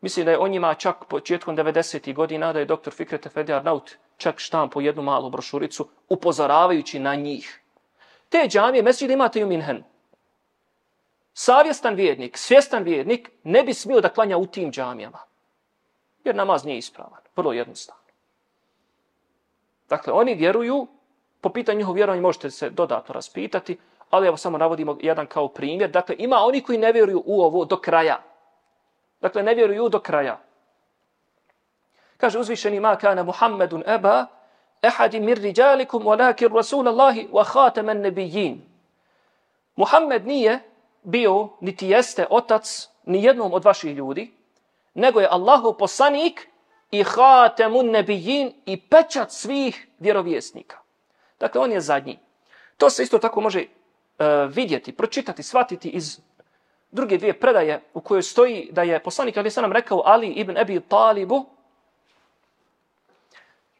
Mislim 0.00 0.26
da 0.26 0.32
je 0.32 0.38
on 0.38 0.50
njima 0.50 0.74
čak 0.74 1.04
početkom 1.08 1.56
90. 1.56 2.14
godina 2.14 2.52
da 2.52 2.58
je 2.58 2.64
dr. 2.64 2.90
Fikret 2.90 3.26
Efendi 3.26 3.52
Arnaut 3.52 3.90
čak 4.16 4.38
štampo 4.38 4.80
jednu 4.80 5.02
malu 5.02 5.30
brošuricu 5.30 5.88
upozoravajući 6.08 6.98
na 6.98 7.14
njih. 7.14 7.62
Te 8.28 8.48
džamije, 8.48 8.82
mesđide 8.82 9.14
imate 9.14 9.44
u 9.44 9.48
Minhen. 9.48 9.84
Savjestan 11.32 11.94
vjernik, 11.94 12.36
svjestan 12.36 12.82
vjernik 12.82 13.30
ne 13.44 13.62
bi 13.62 13.74
smio 13.74 14.00
da 14.00 14.08
klanja 14.08 14.36
u 14.36 14.46
tim 14.46 14.72
džamijama. 14.72 15.18
Jer 16.24 16.34
namaz 16.34 16.64
nije 16.64 16.78
ispravan. 16.78 17.22
Vrlo 17.36 17.52
jednostavno. 17.52 18.02
Dakle, 19.88 20.12
oni 20.12 20.34
vjeruju, 20.34 20.86
po 21.46 21.52
pitanju 21.52 21.78
njihovog 21.78 21.96
vjerovanja 21.96 22.22
možete 22.22 22.50
se 22.50 22.70
dodatno 22.70 23.12
raspitati, 23.14 23.78
ali 24.10 24.26
evo 24.26 24.36
samo 24.36 24.58
navodimo 24.58 24.98
jedan 25.00 25.26
kao 25.26 25.48
primjer. 25.48 25.90
Dakle, 25.90 26.16
ima 26.18 26.36
oni 26.36 26.60
koji 26.60 26.78
ne 26.78 26.92
vjeruju 26.92 27.22
u 27.26 27.42
ovo 27.42 27.64
do 27.64 27.76
kraja. 27.76 28.22
Dakle, 29.20 29.42
ne 29.42 29.54
vjeruju 29.54 29.88
do 29.88 30.00
kraja. 30.00 30.40
Kaže 32.16 32.38
uzvišeni 32.38 32.80
ma 32.80 32.96
kana 32.96 33.22
Muhammedun 33.22 33.82
eba 33.86 34.26
ehadi 34.82 35.20
mir 35.20 35.38
riđalikum 35.38 36.02
walakin 36.02 36.54
Rasulallahi 36.54 37.28
wa 37.32 37.44
khataman 37.44 38.02
nabiyyin. 38.02 38.56
Muhammed 39.76 40.26
nije 40.26 40.58
bio 41.02 41.48
niti 41.60 41.88
jeste 41.88 42.26
otac 42.30 42.88
ni 43.04 43.24
jednom 43.24 43.52
od 43.52 43.64
vaših 43.64 43.94
ljudi, 43.94 44.32
nego 44.94 45.20
je 45.20 45.28
Allahu 45.30 45.76
poslanik 45.78 46.48
i 46.90 47.04
khatamun 47.04 47.86
nabiyyin 47.86 48.52
i 48.66 48.80
pečat 48.80 49.32
svih 49.32 49.88
vjerovjesnika. 49.98 50.85
Dakle, 51.40 51.60
on 51.60 51.72
je 51.72 51.80
zadnji. 51.80 52.18
To 52.76 52.90
se 52.90 53.02
isto 53.02 53.18
tako 53.18 53.40
može 53.40 53.60
e, 53.60 53.66
vidjeti, 54.48 54.92
pročitati, 54.92 55.42
shvatiti 55.42 55.88
iz 55.88 56.20
druge 56.90 57.18
dvije 57.18 57.40
predaje 57.40 57.82
u 57.94 58.00
kojoj 58.00 58.22
stoji 58.22 58.68
da 58.72 58.82
je 58.82 59.02
poslanik 59.02 59.36
Ali 59.36 59.50
Sanam 59.50 59.72
rekao 59.72 60.02
Ali 60.04 60.28
ibn 60.28 60.58
Abi 60.58 60.80
Talibu 60.80 61.46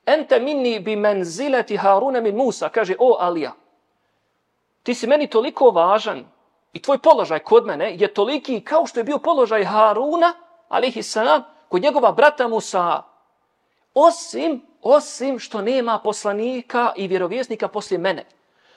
Ente 0.06 0.40
minni 0.40 0.80
bi 0.80 0.96
menzileti 0.96 1.76
Haruna 1.76 2.20
min 2.20 2.36
Musa, 2.36 2.68
kaže, 2.68 2.94
o 2.98 3.16
Alija, 3.20 3.52
ti 4.82 4.94
si 4.94 5.06
meni 5.06 5.26
toliko 5.26 5.70
važan 5.70 6.24
i 6.72 6.82
tvoj 6.82 6.98
položaj 6.98 7.38
kod 7.38 7.66
mene 7.66 7.96
je 7.98 8.14
toliki 8.14 8.60
kao 8.60 8.86
što 8.86 9.00
je 9.00 9.04
bio 9.04 9.18
položaj 9.18 9.64
Haruna, 9.64 10.34
alihi 10.68 11.02
salam, 11.02 11.42
kod 11.68 11.82
njegova 11.82 12.12
brata 12.12 12.48
Musa. 12.48 13.02
Osim, 13.94 14.62
osim 14.82 15.38
što 15.38 15.62
nema 15.62 16.00
poslanika 16.04 16.92
i 16.96 17.08
vjerovjesnika 17.08 17.68
poslije 17.68 17.98
mene. 17.98 18.24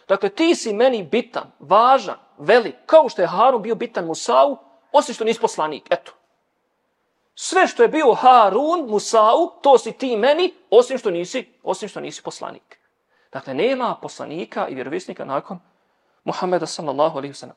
Dakle, 0.07 0.29
ti 0.29 0.55
si 0.55 0.73
meni 0.73 1.03
bitan, 1.03 1.51
važan, 1.59 2.17
velik, 2.37 2.75
kao 2.85 3.09
što 3.09 3.21
je 3.21 3.27
Harun 3.27 3.61
bio 3.61 3.75
bitan 3.75 4.05
Musau, 4.05 4.57
osim 4.91 5.15
što 5.15 5.23
nisi 5.23 5.39
poslanik. 5.39 5.83
Eto. 5.89 6.11
Sve 7.35 7.67
što 7.67 7.83
je 7.83 7.89
bio 7.89 8.13
Harun, 8.13 8.85
Musau, 8.89 9.61
to 9.61 9.77
si 9.77 9.91
ti 9.91 10.17
meni, 10.17 10.53
osim 10.69 10.97
što 10.97 11.11
nisi, 11.11 11.53
osim 11.63 11.89
što 11.89 11.99
nisi 11.99 12.23
poslanik. 12.23 12.79
Dakle, 13.31 13.53
nema 13.53 13.95
poslanika 14.01 14.67
i 14.67 14.75
vjerovjesnika 14.75 15.25
nakon 15.25 15.59
Muhammeda 16.23 16.65
sallallahu 16.65 17.17
alaihi 17.17 17.33
wa 17.33 17.51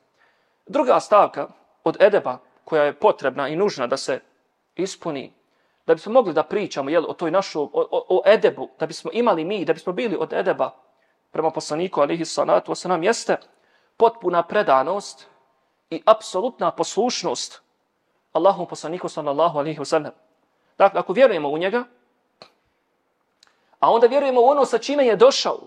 Druga 0.67 1.01
stavka 1.01 1.49
od 1.85 1.97
Edeba, 2.01 2.39
koja 2.65 2.85
je 2.85 2.99
potrebna 2.99 3.49
i 3.49 3.57
nužna 3.57 3.87
da 3.87 3.97
se 3.97 4.21
ispuni, 4.77 5.33
da 5.87 5.95
bismo 5.95 6.13
mogli 6.13 6.33
da 6.33 6.43
pričamo 6.43 6.91
jel, 6.91 7.05
o 7.09 7.15
toj 7.15 7.31
našoj, 7.31 7.63
o, 7.63 7.69
o, 7.73 8.05
o 8.09 8.23
Edebu, 8.27 8.69
da 8.79 8.87
bismo 8.87 9.11
imali 9.15 9.45
mi, 9.45 9.65
da 9.65 9.73
bismo 9.73 9.93
bili 9.93 10.17
od 10.17 10.33
Edeba 10.33 10.71
prema 11.31 11.51
poslaniku 11.51 12.01
alihi 12.01 12.25
salatu 12.25 12.73
wasalam, 12.73 13.05
jeste 13.05 13.37
potpuna 13.97 14.43
predanost 14.43 15.27
i 15.91 16.03
apsolutna 16.07 16.71
poslušnost 16.71 17.63
Allahom 18.33 18.67
poslaniku 18.67 19.09
sallallahu 19.09 19.59
alaihi 19.59 19.81
wasalam. 19.81 20.11
Dakle, 20.79 21.01
ako 21.01 21.13
vjerujemo 21.13 21.49
u 21.49 21.59
njega, 21.59 21.85
a 23.81 23.91
onda 23.91 24.07
vjerujemo 24.07 24.41
u 24.41 24.45
ono 24.45 24.65
sa 24.65 24.79
čime 24.79 25.07
je 25.07 25.17
došao, 25.17 25.59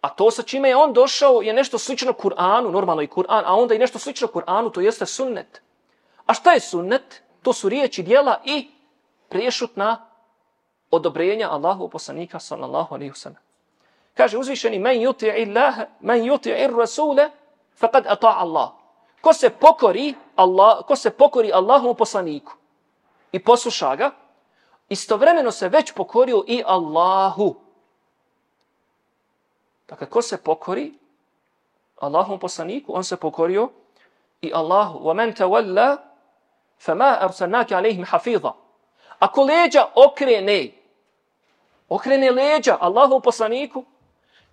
a 0.00 0.08
to 0.08 0.30
sa 0.30 0.42
čime 0.42 0.68
je 0.68 0.76
on 0.76 0.92
došao 0.92 1.42
je 1.42 1.52
nešto 1.52 1.78
slično 1.78 2.12
Kur'anu, 2.12 2.70
normalno 2.70 3.02
i 3.02 3.06
Kur'an, 3.06 3.44
a 3.46 3.54
onda 3.54 3.74
i 3.74 3.78
nešto 3.78 3.98
slično 3.98 4.28
Kur'anu, 4.28 4.72
to 4.72 4.80
jeste 4.80 5.06
sunnet. 5.06 5.62
A 6.26 6.34
šta 6.34 6.52
je 6.52 6.60
sunnet? 6.60 7.22
To 7.42 7.52
su 7.52 7.68
riječi, 7.68 8.02
dijela 8.02 8.40
i 8.44 8.70
prešutna 9.28 10.06
odobrenja 10.90 11.50
Allahu 11.50 11.88
poslanika 11.88 12.38
sallallahu 12.40 12.94
alaihi 12.94 13.12
wasallam. 13.12 13.40
Kaže 14.14 14.38
uzvišeni, 14.38 14.78
men 14.78 15.00
yuti'i 15.00 15.48
Allah, 15.48 15.74
men 16.00 16.20
yuti'i 16.20 16.64
ir 16.64 16.74
rasule, 16.76 17.30
faqad 17.78 18.04
ata 18.06 18.34
Allah. 18.38 18.72
Ko 19.20 19.32
se 19.32 19.50
pokori 19.50 20.14
Allah, 20.36 20.84
ko 20.86 20.96
se 20.96 21.10
pokori 21.10 21.52
Allahovom 21.52 21.96
poslaniku 21.96 22.52
i 23.32 23.44
posluša 23.44 23.96
ga, 23.96 24.10
istovremeno 24.88 25.50
se 25.50 25.68
već 25.68 25.92
pokorio 25.92 26.44
i 26.46 26.62
Allahu. 26.66 27.54
Dakle, 29.88 30.06
ko 30.06 30.22
se 30.22 30.36
pokori 30.36 30.94
Allahovom 32.00 32.38
poslaniku, 32.38 32.96
on 32.96 33.04
se 33.04 33.16
pokorio 33.16 33.70
i 34.40 34.52
Allahu. 34.54 34.98
Wa 34.98 35.14
man 35.14 35.32
tawalla 35.32 36.09
fama 36.80 37.18
arsalnaka 37.20 37.76
alayhim 37.76 38.04
hafiza. 38.04 38.52
Ako 39.18 39.42
leđa 39.42 39.86
okrene, 39.94 40.70
okrene 41.88 42.30
leđa 42.30 42.76
Allahu 42.80 43.20
poslaniku, 43.20 43.84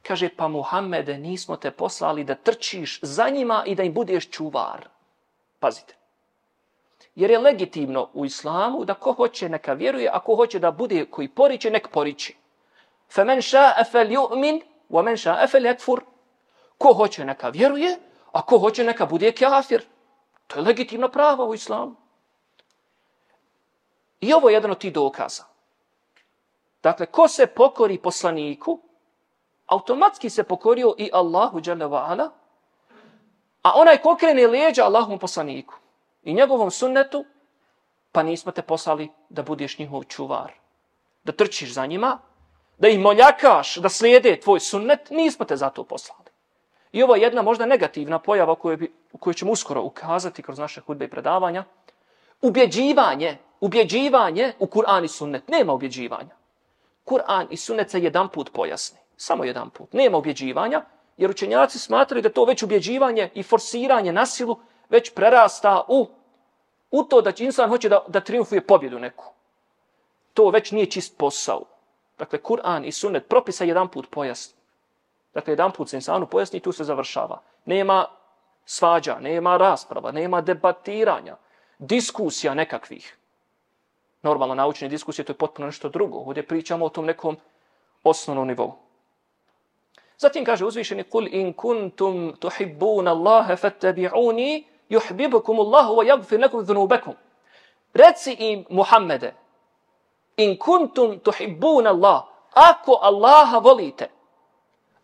kaže, 0.04 0.30
pa 0.30 0.48
Muhammede, 0.48 1.18
nismo 1.18 1.56
te 1.56 1.72
poslali 1.72 2.24
da 2.24 2.36
trčiš 2.36 3.00
za 3.02 3.30
njima 3.30 3.64
i 3.66 3.76
da 3.76 3.84
im 3.84 3.94
budeš 3.94 4.30
čuvar. 4.30 4.88
Pazite. 5.60 5.96
Jer 7.16 7.32
je 7.32 7.40
legitimno 7.40 8.10
u 8.14 8.26
islamu 8.26 8.86
da 8.86 8.94
ko 8.94 9.14
hoće 9.14 9.50
neka 9.50 9.74
vjeruje, 9.74 10.10
a 10.14 10.20
ko 10.20 10.36
hoće 10.36 10.60
da 10.60 10.72
bude 10.72 11.06
koji 11.06 11.28
poriče, 11.28 11.72
nek 11.72 11.88
poriče. 11.88 12.34
Fa 13.10 13.24
men 13.24 13.40
ša'a 13.40 13.92
fel 13.92 14.08
ju'min, 14.08 14.62
wa 14.90 15.04
men 15.04 15.16
ša'a 15.16 15.48
fel 15.48 15.64
yakfur. 15.64 16.02
Ko 16.78 16.94
hoće 16.94 17.26
neka 17.26 17.50
vjeruje, 17.50 17.98
a 18.32 18.42
ko 18.42 18.60
hoće 18.60 18.84
neka 18.84 19.06
bude 19.06 19.32
kafir. 19.32 19.84
To 20.48 20.60
je 20.60 20.66
legitimno 20.66 21.10
pravo 21.10 21.46
u 21.46 21.54
islamu. 21.54 21.96
I 24.22 24.34
ovo 24.34 24.50
je 24.50 24.54
jedan 24.54 24.72
od 24.72 24.78
tih 24.78 24.94
dokaza. 24.94 25.44
Dakle, 26.84 27.06
ko 27.06 27.28
se 27.28 27.48
pokori 27.48 27.98
poslaniku, 27.98 28.80
automatski 29.66 30.30
se 30.30 30.44
pokorio 30.44 30.96
i 30.98 31.10
Allahu 31.14 31.62
dželle 31.62 31.86
a 33.64 33.72
onaj 33.76 33.98
ko 33.98 34.16
krene 34.16 34.48
leđa 34.48 34.86
Allahom 34.86 35.20
poslaniku 35.20 35.76
i 36.24 36.34
njegovom 36.34 36.72
sunnetu, 36.72 37.26
pa 38.12 38.24
nismo 38.24 38.52
te 38.52 38.62
poslali 38.62 39.10
da 39.30 39.44
budeš 39.44 39.78
njihov 39.80 40.04
čuvar, 40.04 40.54
da 41.24 41.32
trčiš 41.32 41.74
za 41.74 41.86
njima, 41.86 42.20
da 42.78 42.88
ih 42.88 43.00
moljakaš, 43.00 43.76
da 43.76 43.90
slijede 43.90 44.40
tvoj 44.40 44.60
sunnet, 44.60 45.10
nismo 45.10 45.46
te 45.46 45.56
zato 45.56 45.84
poslali. 45.84 46.32
I 46.92 47.04
ovo 47.04 47.16
je 47.16 47.22
jedna 47.22 47.42
možda 47.42 47.66
negativna 47.66 48.20
pojava 48.20 48.56
koju, 48.56 48.78
bi, 48.78 48.94
koju 49.20 49.34
ćemo 49.34 49.52
uskoro 49.52 49.82
ukazati 49.82 50.44
kroz 50.44 50.60
naše 50.60 50.82
hudbe 50.82 51.06
i 51.06 51.10
predavanja. 51.10 51.64
Ubjeđivanje, 52.42 53.38
ubjeđivanje 53.60 54.54
u 54.60 54.66
Kur'an 54.66 55.04
i 55.04 55.08
sunnet. 55.08 55.48
Nema 55.48 55.74
ubjeđivanja. 55.74 56.36
Kur'an 57.06 57.48
i 57.50 57.58
sunnet 57.58 57.90
se 57.92 58.00
jedan 58.00 58.30
put 58.30 58.52
pojasni. 58.54 59.00
Samo 59.18 59.44
jedan 59.44 59.70
put. 59.70 59.94
Nema 59.94 60.18
ubjeđivanja, 60.18 60.86
jer 61.18 61.32
učenjaci 61.32 61.80
smatraju 61.80 62.22
da 62.22 62.30
to 62.30 62.46
već 62.46 62.64
ubjeđivanje 62.64 63.30
i 63.34 63.44
forsiranje 63.44 64.14
na 64.14 64.26
silu 64.26 64.60
već 64.90 65.14
prerasta 65.14 65.84
u, 65.88 66.08
u 66.92 67.04
to 67.04 67.22
da 67.22 67.32
će 67.32 67.46
insan 67.46 67.70
hoće 67.70 67.90
da, 67.90 68.06
da 68.08 68.20
triumfuje 68.20 68.62
pobjedu 68.62 69.00
neku. 69.00 69.26
To 70.34 70.50
već 70.50 70.72
nije 70.72 70.86
čist 70.86 71.18
posao. 71.18 71.64
Dakle, 72.18 72.40
Kur'an 72.40 72.86
i 72.86 72.92
sunnet 72.92 73.28
propisa 73.28 73.64
jedan 73.64 73.88
put 73.88 74.10
pojasni. 74.10 74.58
Dakle, 75.34 75.52
jedan 75.52 75.72
put 75.72 75.90
se 75.90 75.98
insanu 75.98 76.26
pojasni 76.26 76.58
i 76.58 76.62
tu 76.62 76.72
se 76.72 76.84
završava. 76.84 77.42
Nema 77.66 78.06
svađa, 78.66 79.20
nema 79.20 79.58
rasprava, 79.58 80.12
nema 80.12 80.42
debatiranja, 80.42 81.36
diskusija 81.80 82.54
nekakvih. 82.54 83.17
Normalno, 84.22 84.56
naučne 84.56 84.88
diskusije, 84.88 85.26
to 85.26 85.32
je 85.32 85.38
potpuno 85.38 85.66
nešto 85.66 85.90
drugo. 85.90 86.18
Ovdje 86.18 86.48
pričamo 86.48 86.86
o 86.86 86.90
tom 86.90 87.06
nekom 87.06 87.38
osnovnom 88.04 88.48
nivou. 88.48 88.74
Zatim 90.18 90.46
kaže 90.46 90.66
uzvišeni 90.66 91.04
kul 91.04 91.28
in 91.32 91.54
kuntum 91.54 92.34
tuhibbuna 92.40 93.12
Allaha 93.12 93.56
fattabi'uni 93.56 94.64
yuhibbukum 94.90 95.60
Allahu 95.60 95.96
wa 95.98 96.06
yaghfir 96.06 96.40
lakum 96.40 96.66
dhunubakum. 96.66 97.14
Reci 97.94 98.34
im 98.34 98.66
Muhammede 98.70 99.34
in 100.38 100.58
kuntum 100.58 101.20
tuhibbuna 101.20 101.90
Allah 101.90 102.26
ako 102.54 103.00
Allaha 103.02 103.60
volite 103.60 104.10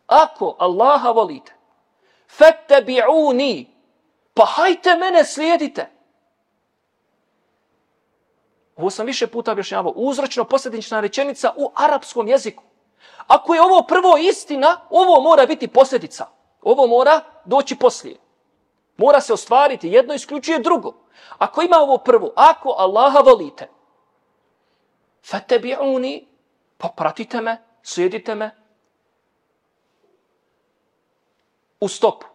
ako 0.06 0.56
Allaha 0.58 1.12
volite 1.12 1.52
fattabi'uni 2.26 3.68
pa 4.34 4.44
hajte 4.44 4.96
mene 4.96 5.24
slijedite. 5.24 5.93
Ovo 8.76 8.90
sam 8.90 9.06
više 9.06 9.26
puta 9.26 9.52
objašnjavao. 9.52 9.92
Uzročno 9.96 10.44
posljednična 10.44 11.00
rečenica 11.00 11.52
u 11.56 11.70
arapskom 11.74 12.28
jeziku. 12.28 12.62
Ako 13.26 13.54
je 13.54 13.62
ovo 13.62 13.82
prvo 13.82 14.16
istina, 14.16 14.80
ovo 14.90 15.20
mora 15.20 15.46
biti 15.46 15.68
posljedica. 15.68 16.26
Ovo 16.62 16.86
mora 16.86 17.20
doći 17.44 17.76
poslije. 17.76 18.16
Mora 18.96 19.20
se 19.20 19.32
ostvariti. 19.32 19.88
Jedno 19.88 20.14
isključuje 20.14 20.58
drugo. 20.58 21.04
Ako 21.38 21.62
ima 21.62 21.76
ovo 21.76 21.98
prvo, 21.98 22.32
ako 22.36 22.74
Allaha 22.78 23.18
volite, 23.18 23.68
fatebi'uni, 25.22 26.24
pa 26.78 26.88
popratite 26.88 27.40
me, 27.40 27.62
slijedite 27.82 28.34
me, 28.34 28.50
u 31.80 31.88
stopu. 31.88 32.26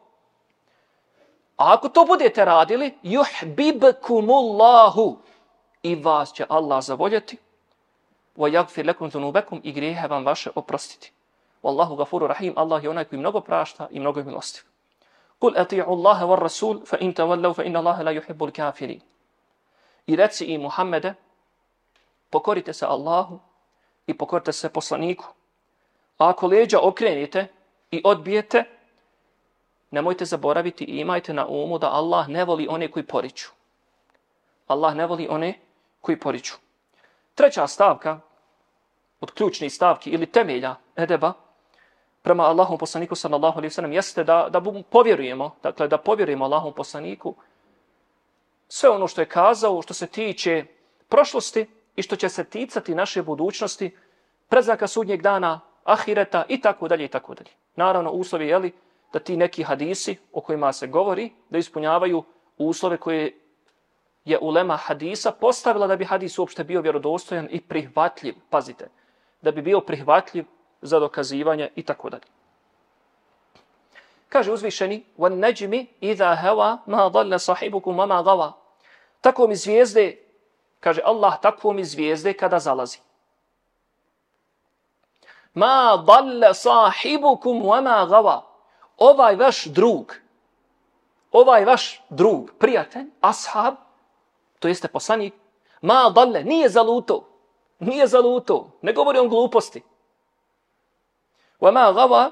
A 1.57 1.73
ako 1.73 1.89
to 1.89 2.05
budete 2.05 2.45
radili, 2.45 2.97
yuhbibkumullahu, 3.03 5.17
i 5.83 5.95
vas 5.95 6.33
će 6.33 6.45
Allah 6.49 6.83
zavoljeti, 6.83 7.37
wa 8.37 8.51
yagfir 8.51 8.87
lakum 8.87 9.09
dhunubakum 9.09 9.61
i 9.63 9.71
grijehe 9.71 10.07
vam 10.07 10.25
vaše 10.25 10.49
oprostiti. 10.55 11.11
Wallahu 11.63 11.97
gafuru 11.97 12.27
rahim, 12.27 12.53
Allah 12.55 12.83
je 12.83 12.89
onaj 12.89 13.05
koji 13.05 13.19
mnogo 13.19 13.41
prašta 13.41 13.87
i 13.91 13.99
mnogo 13.99 14.23
milostiv. 14.23 14.63
Kul 15.39 15.53
ati'u 15.57 15.83
Allaha 15.87 16.25
war 16.25 16.39
rasul 16.39 16.81
fa 16.85 16.97
in 16.99 17.13
tawallu 17.13 17.53
fa 17.53 17.63
inna 17.63 17.79
Allaha 17.79 18.03
la 18.03 18.11
yuhibbul 18.11 18.51
kafirin. 18.51 19.01
I 20.07 20.15
reci 20.15 20.45
i 20.45 20.57
Muhammede, 20.57 21.13
pokorite 22.29 22.73
se 22.73 22.85
Allahu 22.85 23.39
i 24.07 24.13
pokorite 24.17 24.53
se 24.53 24.69
poslaniku. 24.69 25.25
A 26.17 26.29
ako 26.29 26.47
leđa 26.47 26.79
okrenite 26.81 27.47
i 27.91 28.01
odbijete, 28.05 28.63
nemojte 29.91 30.25
zaboraviti 30.25 30.83
i 30.83 30.99
imajte 30.99 31.33
na 31.33 31.47
umu 31.47 31.77
da 31.77 31.91
Allah 31.91 32.27
ne 32.27 32.45
voli 32.45 32.67
one 32.69 32.91
koji 32.91 33.05
poriču. 33.05 33.49
Allah 34.67 34.95
ne 34.95 35.05
voli 35.05 35.27
one 35.29 35.59
koji 36.01 36.19
poriču. 36.19 36.55
Treća 37.35 37.67
stavka 37.67 38.19
od 39.21 39.31
ključnih 39.31 39.73
stavki 39.73 40.09
ili 40.09 40.25
temelja 40.25 40.75
edeba 40.95 41.33
prema 42.21 42.43
Allahom 42.43 42.77
poslaniku 42.77 43.15
sallallahu 43.15 43.57
alaihi 43.57 43.73
sallam 43.73 43.93
jeste 43.93 44.23
da, 44.23 44.47
da 44.49 44.61
povjerujemo, 44.89 45.55
dakle 45.63 45.87
da 45.87 45.97
povjerujemo 45.97 46.45
Allahom 46.45 46.73
poslaniku 46.73 47.35
sve 48.67 48.89
ono 48.89 49.07
što 49.07 49.21
je 49.21 49.29
kazao, 49.29 49.81
što 49.81 49.93
se 49.93 50.07
tiče 50.07 50.65
prošlosti 51.09 51.65
i 51.95 52.01
što 52.01 52.15
će 52.15 52.29
se 52.29 52.43
ticati 52.43 52.95
naše 52.95 53.21
budućnosti, 53.21 53.97
preznaka 54.49 54.87
sudnjeg 54.87 55.21
dana, 55.21 55.59
ahireta 55.83 56.45
i 56.49 56.61
tako 56.61 56.87
dalje 56.87 57.05
i 57.05 57.07
tako 57.07 57.33
dalje. 57.33 57.49
Naravno, 57.75 58.11
uslovi 58.11 58.47
je 58.47 58.57
li 58.57 58.73
da 59.13 59.19
ti 59.19 59.37
neki 59.37 59.63
hadisi 59.63 60.17
o 60.33 60.41
kojima 60.41 60.73
se 60.73 60.87
govori, 60.87 61.31
da 61.49 61.57
ispunjavaju 61.57 62.23
uslove 62.57 62.97
koje 62.97 63.38
je 64.25 64.37
ulema 64.41 64.77
hadisa 64.77 65.31
postavila 65.31 65.87
da 65.87 65.95
bi 65.95 66.05
hadis 66.05 66.39
uopšte 66.39 66.63
bio 66.63 66.81
vjerodostojan 66.81 67.47
i 67.51 67.61
prihvatljiv, 67.61 68.35
pazite, 68.49 68.89
da 69.41 69.51
bi 69.51 69.61
bio 69.61 69.81
prihvatljiv 69.81 70.45
za 70.81 70.99
dokazivanje 70.99 71.69
i 71.75 71.83
tako 71.83 72.09
dalje. 72.09 72.27
Kaže 74.29 74.51
uzvišeni, 74.51 75.05
"Wan 75.17 75.39
najmi 75.39 75.87
idha 76.01 76.35
hawa 76.35 76.77
ma 76.85 77.09
dalla 77.09 77.39
sahibukum 77.39 77.95
wa 77.97 78.07
ma 78.07 78.23
gawa." 78.23 78.51
Tako 79.21 79.47
mi 79.47 79.55
zvijezde, 79.55 80.17
kaže 80.79 81.01
Allah, 81.05 81.41
tako 81.41 81.73
mi 81.73 81.83
zvijezde 81.83 82.33
kada 82.33 82.59
zalazi. 82.59 82.99
Ma 85.53 85.97
dalla 85.97 86.53
sahibukum 86.53 87.61
wa 87.63 87.81
ma 87.81 88.05
gawa. 88.05 88.41
Ovaj 88.97 89.35
vaš 89.35 89.65
drug, 89.65 90.13
ovaj 91.31 91.65
vaš 91.65 92.01
drug, 92.09 92.51
prijatelj, 92.59 93.05
ashab, 93.21 93.75
to 94.59 94.67
jeste 94.67 94.87
poslanik, 94.87 95.33
ma 95.81 96.09
dalle, 96.09 96.43
nije 96.43 96.69
zaluto, 96.69 97.29
nije 97.79 98.07
zaluto, 98.07 98.71
ne 98.81 98.93
govori 98.93 99.19
on 99.19 99.29
gluposti. 99.29 99.83
Wa 101.59 101.71
ma 101.71 101.91
gava 101.91 102.31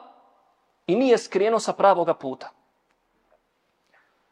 i 0.88 0.96
nije 0.96 1.18
skrenuo 1.18 1.60
sa 1.60 1.74
pravoga 1.74 2.14
puta. 2.14 2.50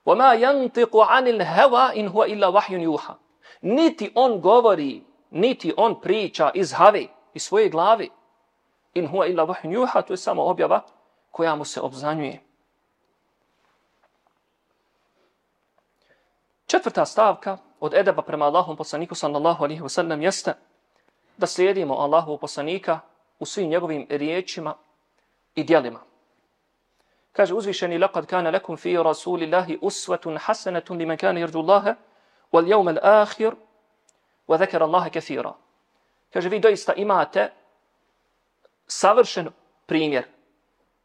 Wa 0.05 0.15
ma 0.15 0.35
yantiqu 0.35 1.05
anil 1.09 1.43
hawa 1.43 1.93
in 1.93 2.09
huwa 2.09 2.27
illa 2.27 2.47
wahyun 2.47 2.83
yuha. 2.83 3.13
Niti 3.61 4.11
on 4.15 4.41
govori, 4.41 5.03
niti 5.31 5.73
on 5.77 6.01
priča 6.01 6.51
iz 6.53 6.73
have, 6.73 7.07
iz 7.33 7.43
svoje 7.43 7.69
glave. 7.69 8.07
In 8.93 9.07
huwa 9.07 9.27
illa 9.27 9.45
wahyun 9.45 9.71
yuha, 9.71 10.01
to 10.01 10.13
je 10.13 10.17
samo 10.17 10.43
objava 10.43 10.81
koja 11.31 11.55
mu 11.55 11.65
se 11.65 11.81
obznanjuje. 11.81 12.41
Četvrta 16.67 17.05
stavka 17.05 17.57
od 17.79 17.93
edeba 17.93 18.21
prema 18.21 18.45
Allahom 18.45 18.77
poslaniku 18.77 19.15
sallallahu 19.15 19.63
alihi 19.63 19.81
wasallam 19.81 20.21
jeste 20.21 20.53
da 21.37 21.47
slijedimo 21.47 21.95
Allahu 21.95 22.37
poslanika 22.37 22.99
u 23.39 23.45
svim 23.45 23.69
njegovim 23.69 24.07
riječima 24.09 24.75
i 25.55 25.63
dijelima. 25.63 25.99
Kaže 27.31 27.53
uzvišeni 27.53 27.99
laqad 27.99 28.25
kana 28.25 28.49
lakum 28.49 28.77
fi 28.77 28.97
rasulillahi 28.97 29.77
uswatun 29.81 30.37
hasanatun 30.37 30.97
liman 30.97 31.17
kana 31.17 31.39
yarju 31.39 31.59
Allaha 31.59 31.95
wal 32.51 32.65
yawm 32.65 32.87
al 32.87 32.99
akhir 33.21 33.53
wa 34.47 34.57
dhakara 34.57 34.85
Allaha 34.85 35.09
kathira. 35.09 35.53
Kaže 36.33 36.49
vi 36.49 36.59
doista 36.59 36.93
imate 36.93 37.51
savršen 38.87 39.49
primjer. 39.85 40.23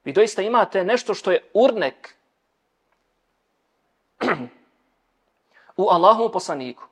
Vi 0.05 0.13
doista 0.13 0.43
imate 0.43 0.85
nešto 0.85 1.15
što 1.15 1.31
je 1.31 1.51
urnek 1.55 2.15
u 5.81 5.89
Allahom 5.89 6.33
poslaniku. 6.33 6.85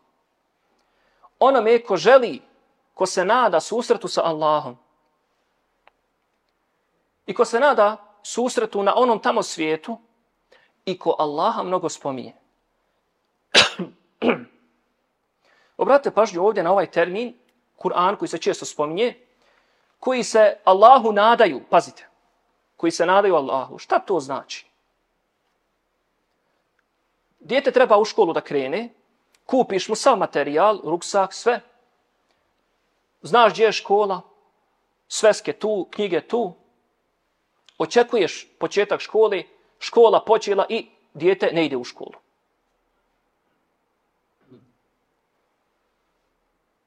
Onome 1.39 1.83
ko 1.83 1.97
želi, 1.97 2.43
ko 2.95 3.07
se 3.07 3.25
nada 3.25 3.61
susretu 3.61 4.09
sa 4.09 4.23
Allahom 4.25 4.77
i 7.27 7.35
ko 7.35 7.45
se 7.45 7.61
nada 7.61 7.97
susretu 8.23 8.83
na 8.83 8.95
onom 8.97 9.19
tamo 9.23 9.43
svijetu 9.43 9.99
i 10.85 10.99
ko 10.99 11.17
Allaha 11.19 11.63
mnogo 11.63 11.89
spominje. 11.89 12.33
Obratite 15.77 16.15
pažnju 16.15 16.45
ovdje 16.45 16.63
na 16.63 16.73
ovaj 16.73 16.91
termin, 16.91 17.35
Kur'an 17.77 18.17
koji 18.17 18.29
se 18.29 18.39
često 18.39 18.65
spominje, 18.65 19.15
koji 20.01 20.25
se 20.25 20.57
Allahu 20.65 21.13
nadaju, 21.13 21.61
pazite, 21.71 22.09
koji 22.77 22.91
se 22.91 23.07
nadaju 23.07 23.35
Allahu. 23.35 23.79
Šta 23.79 23.99
to 23.99 24.21
znači? 24.21 24.68
Dijete 27.39 27.73
treba 27.73 27.99
u 27.99 28.05
školu 28.05 28.33
da 28.33 28.41
krene, 28.41 28.89
kupiš 29.47 29.89
mu 29.89 29.95
sav 29.95 30.19
materijal, 30.19 30.81
ruksak, 30.85 31.35
sve. 31.35 31.61
Znaš 33.23 33.53
gdje 33.53 33.65
je 33.65 33.73
škola, 33.73 34.21
sveske 35.09 35.53
tu, 35.53 35.89
knjige 35.91 36.21
tu. 36.21 36.55
Očekuješ 37.79 38.49
početak 38.59 39.01
škole, 39.01 39.43
škola 39.79 40.25
počela 40.25 40.67
i 40.69 40.87
dijete 41.15 41.51
ne 41.53 41.67
ide 41.67 41.77
u 41.77 41.85
školu. 41.85 42.19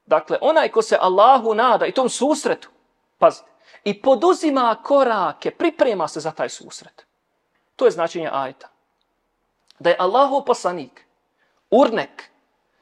Dakle, 0.05 0.37
onaj 0.41 0.69
ko 0.69 0.81
se 0.81 0.97
Allahu 1.01 1.53
nada 1.53 1.85
i 1.85 1.91
tom 1.91 2.09
susretu, 2.09 2.69
pazite, 3.17 3.51
i 3.83 4.01
poduzima 4.01 4.75
korake, 4.83 5.51
priprema 5.51 6.07
se 6.07 6.19
za 6.19 6.31
taj 6.31 6.49
susret. 6.49 7.05
To 7.75 7.85
je 7.85 7.91
značenje 7.91 8.29
ajeta. 8.33 8.69
Da 9.81 9.89
je 9.89 9.95
Allahov 9.99 10.43
poslanik, 10.45 11.05
urnek 11.71 12.29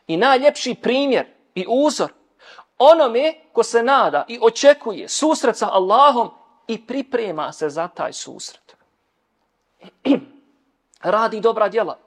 i 0.07 0.17
najljepši 0.17 0.75
primjer 0.81 1.25
i 1.55 1.65
uzor 1.67 2.11
onome 2.77 3.33
ko 3.53 3.63
se 3.63 3.83
nada 3.83 4.25
i 4.27 4.39
očekuje 4.41 5.09
susret 5.09 5.57
sa 5.57 5.69
Allahom 5.71 6.29
i 6.67 6.85
priprema 6.85 7.51
se 7.51 7.69
za 7.69 7.87
taj 7.87 8.13
susret. 8.13 8.75
Radi 11.15 11.39
dobra 11.39 11.69
djela. 11.69 11.97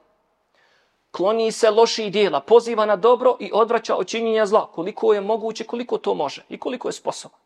Kloni 1.11 1.51
se 1.51 1.69
loših 1.69 2.11
djela, 2.11 2.39
poziva 2.39 2.85
na 2.85 2.95
dobro 2.95 3.37
i 3.39 3.51
odvraća 3.53 3.95
od 3.95 4.07
činjenja 4.07 4.45
zla. 4.45 4.71
Koliko 4.71 5.13
je 5.13 5.21
moguće, 5.21 5.63
koliko 5.63 5.97
to 5.97 6.13
može 6.13 6.43
i 6.49 6.59
koliko 6.59 6.87
je 6.87 6.93
sposoban. 6.93 7.39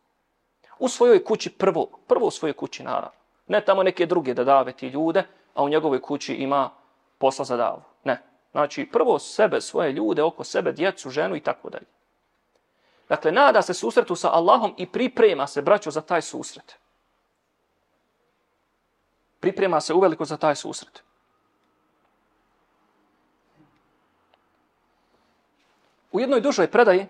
U 0.80 0.88
svojoj 0.88 1.24
kući 1.24 1.50
prvo, 1.50 1.88
prvo 2.08 2.28
u 2.28 2.32
svojoj 2.32 2.54
kući 2.54 2.84
naravno. 2.84 3.18
Ne 3.48 3.66
tamo 3.66 3.84
neke 3.84 4.06
druge 4.06 4.34
da 4.34 4.44
dave 4.44 4.74
ti 4.74 4.88
ljude, 4.88 5.24
a 5.54 5.64
u 5.64 5.70
njegovoj 5.70 6.02
kući 6.02 6.34
ima 6.34 6.70
posla 7.18 7.46
za 7.46 7.58
davu. 7.58 7.82
Ne. 8.04 8.24
Znači, 8.52 8.90
prvo 8.92 9.20
sebe, 9.20 9.62
svoje 9.62 9.92
ljude, 9.92 10.24
oko 10.24 10.44
sebe, 10.44 10.72
djecu, 10.72 11.10
ženu 11.10 11.36
i 11.36 11.40
tako 11.40 11.70
dalje. 11.70 11.86
Dakle, 13.10 13.32
nada 13.32 13.62
se 13.62 13.74
susretu 13.74 14.16
sa 14.16 14.30
Allahom 14.34 14.74
i 14.78 14.86
priprema 14.92 15.48
se, 15.48 15.62
braćo, 15.62 15.92
za 15.92 16.02
taj 16.02 16.22
susret. 16.22 16.76
Priprema 19.40 19.82
se 19.82 19.94
uveliko 19.94 20.26
za 20.26 20.38
taj 20.38 20.56
susret. 20.56 21.04
U 26.12 26.20
jednoj 26.20 26.42
dužoj 26.42 26.72
predaji 26.72 27.08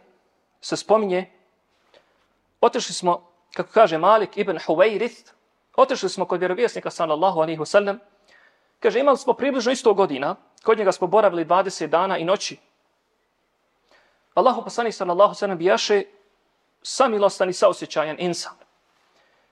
se 0.62 0.78
spominje, 0.78 1.32
otišli 2.62 2.94
smo, 2.94 3.32
kako 3.54 3.72
kaže 3.72 3.98
Malik 3.98 4.38
ibn 4.38 4.58
Huwairith, 4.58 5.32
otišli 5.76 6.10
smo 6.10 6.26
kod 6.26 6.40
vjerovjesnika 6.40 6.90
sallallahu 6.90 7.40
alaihi 7.40 7.60
wasallam, 7.60 8.00
kaže, 8.80 9.00
imali 9.00 9.18
smo 9.18 9.34
približno 9.34 9.72
isto 9.72 9.94
godina, 9.94 10.36
kod 10.64 10.78
njega 10.78 10.92
smo 10.92 11.08
boravili 11.08 11.46
20 11.46 11.88
dana 11.88 12.18
i 12.18 12.26
noći. 12.26 12.58
Allahu 14.34 14.64
poslanik 14.64 14.94
sallallahu 14.94 15.34
sallam 15.34 15.58
bijaše 15.58 16.04
samilostan 16.82 17.50
i 17.50 17.54
saosjećajan 17.54 18.16
insan. 18.20 18.54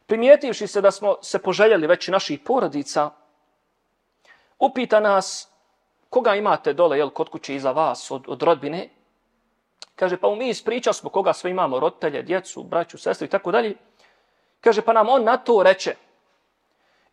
Primijetivši 0.06 0.68
se 0.68 0.82
da 0.82 0.92
smo 0.92 1.16
se 1.22 1.40
poželjeli 1.40 1.88
već 1.88 2.08
naših 2.08 2.40
porodica, 2.40 3.10
upita 4.60 5.00
nas 5.00 5.50
koga 6.10 6.36
imate 6.36 6.74
dole 6.74 6.98
jel, 6.98 7.10
kod 7.10 7.30
kuće 7.30 7.56
iza 7.56 7.72
vas 7.72 8.12
od, 8.12 8.24
od 8.28 8.44
rodbine. 8.44 8.90
Kaže, 9.96 10.18
pa 10.18 10.36
mi 10.36 10.50
ispričao 10.50 10.94
smo 10.94 11.10
koga 11.10 11.34
sve 11.34 11.52
imamo, 11.52 11.80
roditelje, 11.80 12.22
djecu, 12.22 12.64
braću, 12.64 12.98
sestri 12.98 13.28
i 13.28 13.30
tako 13.30 13.52
dalje. 13.52 13.76
Kaže, 14.62 14.82
pa 14.82 14.94
nam 14.94 15.10
on 15.10 15.24
na 15.24 15.38
to 15.38 15.64
reče, 15.64 15.96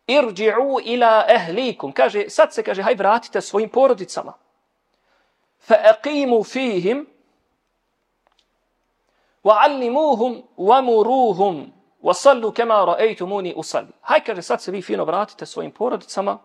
irđi'u 0.07 0.79
ila 0.83 1.25
ehlikum. 1.29 1.91
Kaže, 1.91 2.29
sad 2.29 2.53
se 2.53 2.63
kaže, 2.63 2.81
haj 2.81 2.95
vratite 2.95 3.41
svojim 3.41 3.69
porodicama. 3.69 4.33
Fa 5.59 5.75
aqimu 5.75 6.43
fihim 6.43 7.07
wa 9.43 9.57
allimuhum 9.59 10.43
wa 10.57 10.81
muruhum 10.81 11.71
wa 12.03 12.13
sallu 12.13 12.51
kema 12.51 12.73
ra'aytumuni 12.85 13.53
usalli. 13.55 13.91
Haj 14.01 14.23
kaže, 14.23 14.41
sad 14.41 14.61
se 14.61 14.71
vi 14.71 14.81
fino 14.81 15.05
vratite 15.05 15.45
svojim 15.45 15.71
porodicama. 15.71 16.37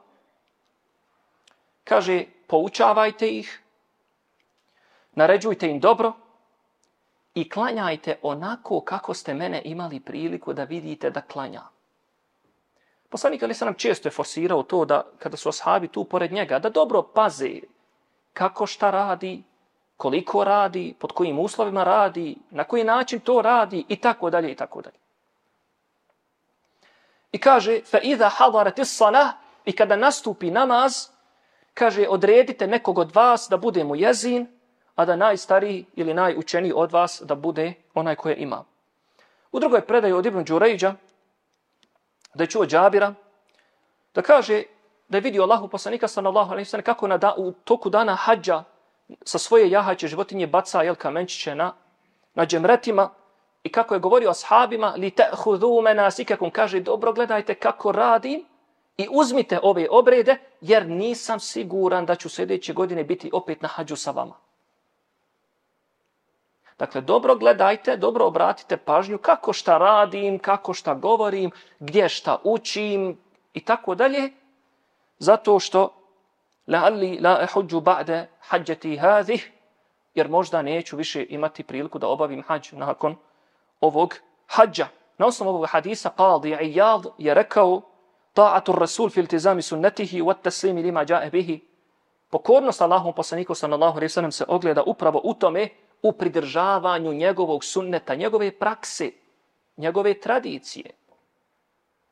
Kaže, 1.84 2.24
poučavajte 2.46 3.28
ih, 3.28 3.62
naređujte 5.12 5.68
im 5.68 5.80
dobro 5.80 6.12
i 7.34 7.48
klanjajte 7.50 8.18
onako 8.22 8.80
kako 8.80 9.14
ste 9.14 9.34
mene 9.34 9.62
imali 9.64 10.00
priliku 10.00 10.52
da 10.52 10.64
vidite 10.64 11.10
da 11.10 11.20
klanjam. 11.20 11.77
Poslanik 13.08 13.42
Ali 13.42 13.54
nam 13.60 13.74
često 13.74 14.08
je 14.08 14.12
forsirao 14.12 14.62
to 14.62 14.84
da 14.84 15.02
kada 15.18 15.36
su 15.36 15.48
ashabi 15.48 15.88
tu 15.88 16.04
pored 16.04 16.32
njega, 16.32 16.58
da 16.58 16.70
dobro 16.70 17.02
paze 17.02 17.60
kako 18.32 18.66
šta 18.66 18.90
radi, 18.90 19.42
koliko 19.96 20.44
radi, 20.44 20.94
pod 20.98 21.12
kojim 21.12 21.38
uslovima 21.38 21.84
radi, 21.84 22.36
na 22.50 22.64
koji 22.64 22.84
način 22.84 23.20
to 23.20 23.42
radi 23.42 23.84
i 23.88 23.96
tako 23.96 24.30
dalje 24.30 24.52
i 24.52 24.54
tako 24.54 24.82
dalje. 24.82 24.96
I 27.32 27.38
kaže, 27.38 27.80
fa 27.84 27.98
iza 27.98 28.28
hadarat 28.28 28.78
is-salah, 28.78 29.32
i 29.64 29.72
kada 29.72 29.96
nastupi 29.96 30.50
namaz, 30.50 31.08
kaže, 31.74 32.06
odredite 32.08 32.66
nekog 32.66 32.98
od 32.98 33.14
vas 33.14 33.48
da 33.50 33.56
bude 33.56 33.84
mu 33.84 33.96
jezin, 33.96 34.46
a 34.94 35.04
da 35.04 35.16
najstariji 35.16 35.84
ili 35.94 36.14
najučeniji 36.14 36.72
od 36.74 36.92
vas 36.92 37.22
da 37.24 37.34
bude 37.34 37.74
onaj 37.94 38.16
koje 38.16 38.36
ima. 38.36 38.64
U 39.52 39.60
drugoj 39.60 39.80
predaju 39.80 40.16
od 40.16 40.26
Ibn 40.26 40.44
Đurejđa, 40.44 40.94
da 42.34 42.44
je 42.44 42.50
čuo 42.50 42.66
Džabira, 42.66 43.14
da 44.14 44.22
kaže 44.22 44.62
da 45.08 45.16
je 45.16 45.20
vidio 45.20 45.42
Allahu 45.42 45.68
poslanika 45.68 46.08
sallallahu 46.08 46.50
alaihi 46.50 46.64
sallam 46.64 46.84
kako 46.84 47.08
na 47.08 47.18
da, 47.18 47.34
u 47.36 47.52
toku 47.52 47.90
dana 47.90 48.14
hađa 48.14 48.64
sa 49.22 49.38
svoje 49.38 49.70
jahaće 49.70 50.08
životinje 50.08 50.46
baca 50.46 50.82
jel 50.82 50.94
kamenčiće 50.94 51.54
na, 51.54 51.72
na 52.34 52.46
džemretima 52.46 53.10
i 53.62 53.72
kako 53.72 53.94
je 53.94 54.00
govorio 54.00 54.30
ashabima 54.30 54.94
li 54.96 55.10
ta'khudhu 55.10 55.82
manasikakum 55.82 56.50
kaže 56.50 56.80
dobro 56.80 57.12
gledajte 57.12 57.54
kako 57.54 57.92
radim 57.92 58.44
i 58.96 59.08
uzmite 59.10 59.58
ove 59.62 59.86
obrede 59.90 60.36
jer 60.60 60.86
nisam 60.86 61.40
siguran 61.40 62.06
da 62.06 62.14
ću 62.14 62.28
sljedeće 62.28 62.72
godine 62.72 63.04
biti 63.04 63.30
opet 63.32 63.62
na 63.62 63.68
hađu 63.68 63.96
sa 63.96 64.10
vama. 64.10 64.34
Dakle, 66.78 67.00
dobro 67.00 67.34
gledajte, 67.34 67.96
dobro 67.96 68.26
obratite 68.26 68.76
pažnju 68.76 69.18
kako 69.18 69.52
šta 69.52 69.78
radim, 69.78 70.38
kako 70.38 70.74
šta 70.74 70.94
govorim, 70.94 71.50
gdje 71.78 72.08
šta 72.08 72.38
učim 72.44 73.18
i 73.54 73.60
tako 73.60 73.94
dalje. 73.94 74.30
Zato 75.18 75.58
što 75.58 75.92
la'alli 76.68 77.22
la 77.22 77.42
ehudju 77.42 77.80
ba'de 77.80 78.26
hađeti 78.40 78.96
hadih, 78.96 79.52
jer 80.14 80.28
možda 80.28 80.62
neću 80.62 80.96
više 80.96 81.26
imati 81.28 81.62
priliku 81.62 81.98
da 81.98 82.08
obavim 82.08 82.42
hađ 82.46 82.72
nakon 82.72 83.16
ovog 83.80 84.14
hađa. 84.46 84.86
Na 85.18 85.26
osnovu 85.26 85.50
ovog 85.50 85.66
hadisa, 85.70 86.10
Qadi 86.16 86.56
Iyad 86.60 87.10
je 87.18 87.34
rekao, 87.34 87.82
ta'atu 88.34 88.78
rasul 88.78 89.10
fil 89.10 89.26
tizami 89.26 89.62
sunnetihi 89.62 90.22
wa 90.22 90.34
taslimi 90.42 90.82
lima 90.82 91.04
ja'e 91.04 91.30
bihi. 91.30 91.60
Pokornost 92.30 92.82
Allahom 92.82 93.12
poslaniku 93.12 93.54
sallallahu 93.54 93.96
alaihi 93.96 94.08
sallam 94.08 94.32
se 94.32 94.44
ogleda 94.48 94.82
upravo 94.82 95.20
u 95.24 95.34
tome, 95.34 95.68
u 96.02 96.12
pridržavanju 96.12 97.12
njegovog 97.12 97.64
sunneta, 97.64 98.14
njegove 98.14 98.58
prakse, 98.58 99.10
njegove 99.76 100.20
tradicije, 100.20 100.90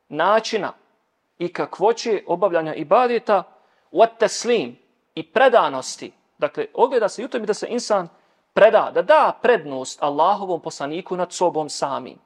načina 0.09 0.73
i 1.39 1.53
kakvoće 1.53 2.23
obavljanja 2.27 2.73
ibadeta, 2.73 3.43
wat 3.91 4.17
taslim 4.19 4.77
i 5.15 5.31
predanosti. 5.31 6.11
Dakle, 6.37 6.65
ogleda 6.73 7.09
se 7.09 7.21
jutom 7.21 7.45
da 7.45 7.53
se 7.53 7.67
insan 7.69 8.07
preda, 8.53 8.91
da 8.93 9.01
da 9.01 9.39
prednost 9.41 10.03
Allahovom 10.03 10.61
poslaniku 10.61 11.17
nad 11.17 11.33
sobom 11.33 11.69
samim. 11.69 12.17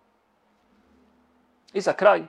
I 1.74 1.82
za 1.82 1.94
kraj, 1.94 2.24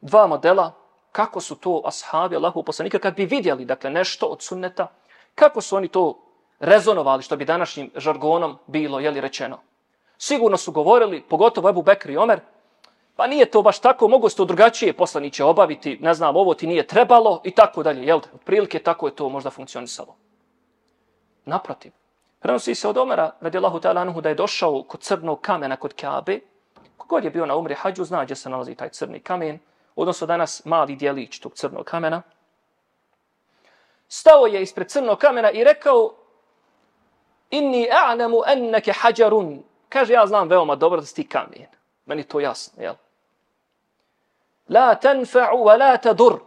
dva 0.00 0.26
modela, 0.26 0.72
kako 1.12 1.40
su 1.40 1.56
to 1.56 1.82
ashabi 1.84 2.36
Allahovog 2.36 2.66
poslanika, 2.66 2.98
kad 2.98 3.14
bi 3.14 3.26
vidjeli 3.26 3.64
dakle, 3.64 3.90
nešto 3.90 4.26
od 4.26 4.42
sunneta, 4.42 4.86
kako 5.34 5.60
su 5.60 5.76
oni 5.76 5.88
to 5.88 6.27
rezonovali, 6.60 7.22
što 7.22 7.36
bi 7.36 7.44
današnjim 7.44 7.90
žargonom 7.96 8.58
bilo 8.66 9.00
jeli 9.00 9.20
rečeno. 9.20 9.58
Sigurno 10.18 10.56
su 10.56 10.72
govorili, 10.72 11.22
pogotovo 11.22 11.68
Ebu 11.68 11.82
Bekri 11.82 12.12
i 12.12 12.16
Omer, 12.16 12.40
pa 13.16 13.26
nije 13.26 13.50
to 13.50 13.62
baš 13.62 13.78
tako, 13.78 14.08
mogu 14.08 14.28
se 14.28 14.36
to 14.36 14.44
drugačije 14.44 14.92
poslaniće 14.92 15.44
obaviti, 15.44 15.98
ne 16.00 16.14
znam, 16.14 16.36
ovo 16.36 16.54
ti 16.54 16.66
nije 16.66 16.86
trebalo 16.86 17.40
i 17.44 17.50
tako 17.50 17.82
dalje, 17.82 18.06
jel? 18.06 18.20
Prilike 18.44 18.78
tako 18.78 19.06
je 19.06 19.14
to 19.14 19.28
možda 19.28 19.50
funkcionisalo. 19.50 20.16
Naprotiv, 21.44 21.92
prenosi 22.40 22.74
se 22.74 22.88
od 22.88 22.98
Omera, 22.98 23.30
radi 23.40 23.58
Allahu 23.58 23.78
ta'ala 23.78 24.00
anuhu, 24.00 24.20
da 24.20 24.28
je 24.28 24.34
došao 24.34 24.82
kod 24.82 25.00
crnog 25.00 25.40
kamena 25.40 25.76
kod 25.76 25.94
Kabe, 25.94 26.40
kogod 26.96 27.24
je 27.24 27.30
bio 27.30 27.46
na 27.46 27.56
umri 27.56 27.74
hađu, 27.74 28.04
zna 28.04 28.24
gdje 28.24 28.36
se 28.36 28.50
nalazi 28.50 28.74
taj 28.74 28.88
crni 28.88 29.20
kamen, 29.20 29.58
odnosno 29.96 30.26
danas 30.26 30.64
mali 30.64 30.96
dijelić 30.96 31.38
tog 31.38 31.54
crnog 31.54 31.84
kamena. 31.84 32.22
Stao 34.08 34.46
je 34.46 34.62
ispred 34.62 34.88
crnog 34.88 35.18
kamena 35.18 35.50
i 35.50 35.64
rekao, 35.64 36.14
inni 37.50 37.88
a'lamu 37.90 38.42
annaka 38.46 38.92
hajarun. 38.92 39.62
Kaže, 39.88 40.12
ja 40.12 40.26
znam 40.26 40.48
veoma 40.48 40.76
dobro 40.76 41.00
da 41.00 41.06
si 41.06 41.14
ti 41.14 41.28
kamen. 41.28 41.66
Meni 42.06 42.24
to 42.24 42.40
jasno, 42.40 42.82
jel? 42.82 42.94
La 44.68 44.94
tanfa'u 44.94 45.64
wa 45.64 45.78
la 45.78 45.96
tadur. 45.96 46.40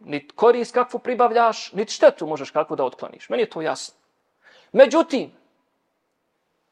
Nit 0.00 0.32
koris 0.32 0.72
kakvu 0.72 0.98
pribavljaš, 0.98 1.72
nit 1.72 1.90
štetu 1.90 2.26
možeš 2.26 2.50
kakvu 2.50 2.76
da 2.76 2.84
otkloniš. 2.84 3.28
Meni 3.28 3.42
je 3.42 3.50
to 3.50 3.62
jasno. 3.62 3.94
Međutim, 4.72 5.32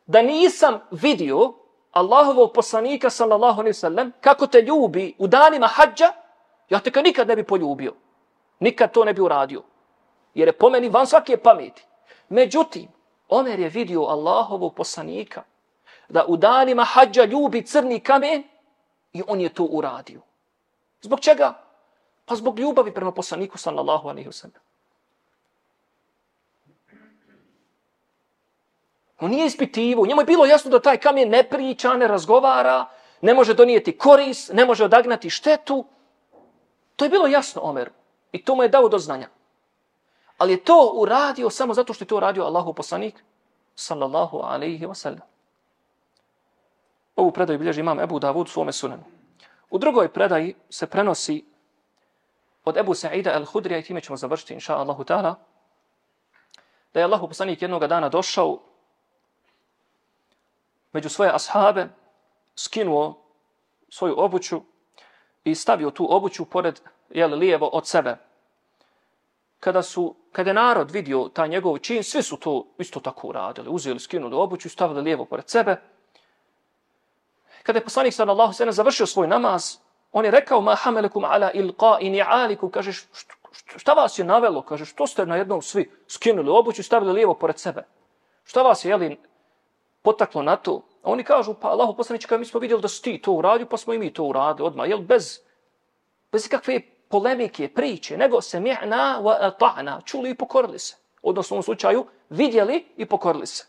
da 0.07 0.23
nisam 0.23 0.81
vidio 0.91 1.53
Allahovog 1.93 2.53
poslanika 2.53 3.11
sallallahu 3.11 3.61
alaihi 3.61 3.75
sallam 3.75 4.13
kako 4.21 4.47
te 4.47 4.63
ljubi 4.63 5.15
u 5.19 5.27
danima 5.27 5.67
hađa, 5.67 6.13
ja 6.71 6.79
te 6.79 7.03
nikad 7.03 7.29
ne 7.29 7.37
bi 7.37 7.45
poljubio. 7.45 7.95
Nikad 8.61 8.93
to 8.93 9.05
ne 9.05 9.13
bi 9.13 9.21
uradio. 9.21 9.63
Jer 10.35 10.49
je 10.49 10.53
po 10.53 10.71
meni 10.71 10.89
van 10.89 11.07
svake 11.07 11.37
pameti. 11.37 11.85
Međutim, 12.29 12.89
Omer 13.33 13.61
je 13.61 13.69
vidio 13.69 14.03
Allahovog 14.03 14.75
poslanika 14.75 15.43
da 16.09 16.25
u 16.29 16.37
danima 16.37 16.85
hađa 16.85 17.25
ljubi 17.25 17.67
crni 17.67 18.01
kamen 18.01 18.45
i 19.13 19.23
on 19.27 19.41
je 19.41 19.49
to 19.49 19.65
uradio. 19.65 20.21
Zbog 21.01 21.21
čega? 21.21 21.49
Pa 22.25 22.33
Pa 22.33 22.37
zbog 22.37 22.59
ljubavi 22.59 22.95
prema 22.95 23.13
poslaniku 23.13 23.59
sallallahu 23.59 24.09
alaihi 24.09 24.29
wa 24.29 24.33
sallam. 24.33 24.63
On 29.21 29.31
nije 29.31 29.47
ispitivo. 29.47 30.07
Njemu 30.07 30.21
je 30.21 30.25
bilo 30.25 30.47
jasno 30.47 30.71
da 30.71 30.81
taj 30.81 30.97
kamen 30.97 31.29
ne 31.29 31.43
priča, 31.43 31.93
ne 31.97 32.09
razgovara, 32.09 32.87
ne 33.21 33.35
može 33.35 33.55
donijeti 33.55 33.99
koris, 33.99 34.49
ne 34.53 34.65
može 34.65 34.85
odagnati 34.85 35.31
štetu. 35.31 35.85
To 36.97 37.05
je 37.05 37.09
bilo 37.09 37.27
jasno 37.27 37.63
Omeru. 37.63 37.91
I 38.33 38.45
to 38.45 38.55
mu 38.55 38.63
je 38.63 38.69
dao 38.69 38.89
do 38.89 38.99
znanja. 38.99 39.29
Ali 40.43 40.53
je 40.53 40.65
to 40.65 40.93
uradio 40.95 41.51
samo 41.51 41.75
zato 41.75 41.95
što 41.95 42.03
je 42.03 42.09
to 42.09 42.17
uradio 42.17 42.45
Allahu 42.45 42.75
poslanik, 42.75 43.25
sallallahu 43.75 44.41
alaihi 44.43 44.87
wa 44.87 44.95
sallam. 44.95 45.21
Ovu 47.17 47.31
predaju 47.31 47.59
bilježi 47.59 47.81
imam 47.81 48.01
Ebu 48.01 48.19
Davud 48.19 48.49
svome 48.49 48.73
sunanu. 48.73 49.03
U 49.71 49.79
drugoj 49.79 50.09
predaji 50.09 50.55
se 50.71 50.87
prenosi 50.87 51.45
od 52.65 52.77
Ebu 52.77 52.95
Sa'ida 52.95 53.39
al-Hudrija 53.39 53.79
i 53.79 53.83
time 53.83 54.01
ćemo 54.01 54.17
završiti, 54.17 54.55
inša 54.55 54.77
Allahu 54.77 55.05
ta'ala, 55.05 55.35
da 56.95 57.01
je 57.01 57.05
Allahu 57.05 57.29
poslanik 57.29 57.63
jednog 57.63 57.87
dana 57.87 58.09
došao 58.09 58.59
među 60.93 61.09
svoje 61.09 61.31
ashabe, 61.35 61.89
skinuo 62.55 63.23
svoju 63.89 64.15
obuću 64.19 64.63
i 65.45 65.55
stavio 65.55 65.91
tu 65.91 66.07
obuću 66.11 66.45
pored 66.45 66.81
jel, 67.11 67.35
lijevo 67.35 67.67
od 67.67 67.87
sebe. 67.87 68.17
Kada 69.61 69.83
su 69.83 70.22
kada 70.33 70.51
je 70.51 70.55
narod 70.55 70.91
vidio 70.91 71.29
taj 71.33 71.49
njegov 71.49 71.79
čin, 71.79 72.03
svi 72.03 72.23
su 72.23 72.37
to 72.37 72.67
isto 72.79 73.01
tako 73.01 73.29
uradili. 73.29 73.69
Uzeli, 73.71 74.01
skinuli 74.01 74.37
obuću 74.37 74.69
i 74.69 74.71
stavili 74.71 75.03
lijevo 75.03 75.25
pored 75.25 75.51
sebe. 75.51 75.77
Kada 77.63 77.79
je 77.79 77.85
poslanik 77.85 78.15
sallallahu 78.15 78.53
sallam 78.53 78.73
završio 78.73 79.07
svoj 79.07 79.29
namaz, 79.29 79.77
on 80.13 80.25
je 80.25 80.31
rekao, 80.31 80.61
ma 80.61 80.75
hamelekum 80.75 81.25
ala 81.25 81.51
ilqa 81.55 81.99
i 82.01 82.11
ni'alikum, 82.11 82.71
kaže, 82.71 82.93
šta 83.77 83.93
vas 83.93 84.19
je 84.19 84.25
navelo? 84.25 84.63
Kaže, 84.63 84.85
što 84.85 85.07
ste 85.07 85.27
na 85.27 85.37
jednom 85.37 85.63
svi 85.63 85.91
skinuli 86.09 86.51
obuću 86.51 86.81
i 86.81 86.85
stavili 86.85 87.13
lijevo 87.13 87.35
pored 87.35 87.59
sebe? 87.59 87.85
Šta 88.45 88.63
vas 88.63 88.85
je, 88.85 88.91
jeli, 88.91 89.17
potaklo 90.03 90.43
na 90.43 90.57
to? 90.57 90.83
A 91.03 91.11
oni 91.11 91.25
kažu, 91.25 91.55
pa 91.55 91.69
Allahu 91.69 91.97
poslanić, 91.97 92.27
kada 92.27 92.39
mi 92.39 92.45
smo 92.45 92.61
vidjeli 92.61 92.83
da 92.83 92.89
si 92.89 93.03
ti 93.03 93.21
to 93.23 93.33
uradio, 93.33 93.67
pa 93.67 93.77
smo 93.77 93.95
i 93.95 93.99
mi 93.99 94.13
to 94.13 94.25
uradili 94.25 94.67
odmah. 94.67 94.89
Jel, 94.89 94.99
bez, 94.99 95.41
bez 96.33 96.47
ikakve 96.47 96.81
polemike, 97.13 97.69
priče, 97.69 98.17
nego 98.17 98.41
se 98.41 98.61
mi'na 98.61 99.21
wa 99.21 99.51
ta'na, 99.59 100.01
čuli 100.05 100.31
i 100.31 100.35
pokorili 100.35 100.79
se. 100.79 100.97
Odnosno 101.23 101.55
u 101.55 101.57
ovom 101.57 101.63
slučaju, 101.63 102.07
vidjeli 102.31 102.85
i 102.97 103.07
pokorili 103.07 103.47
se. 103.47 103.67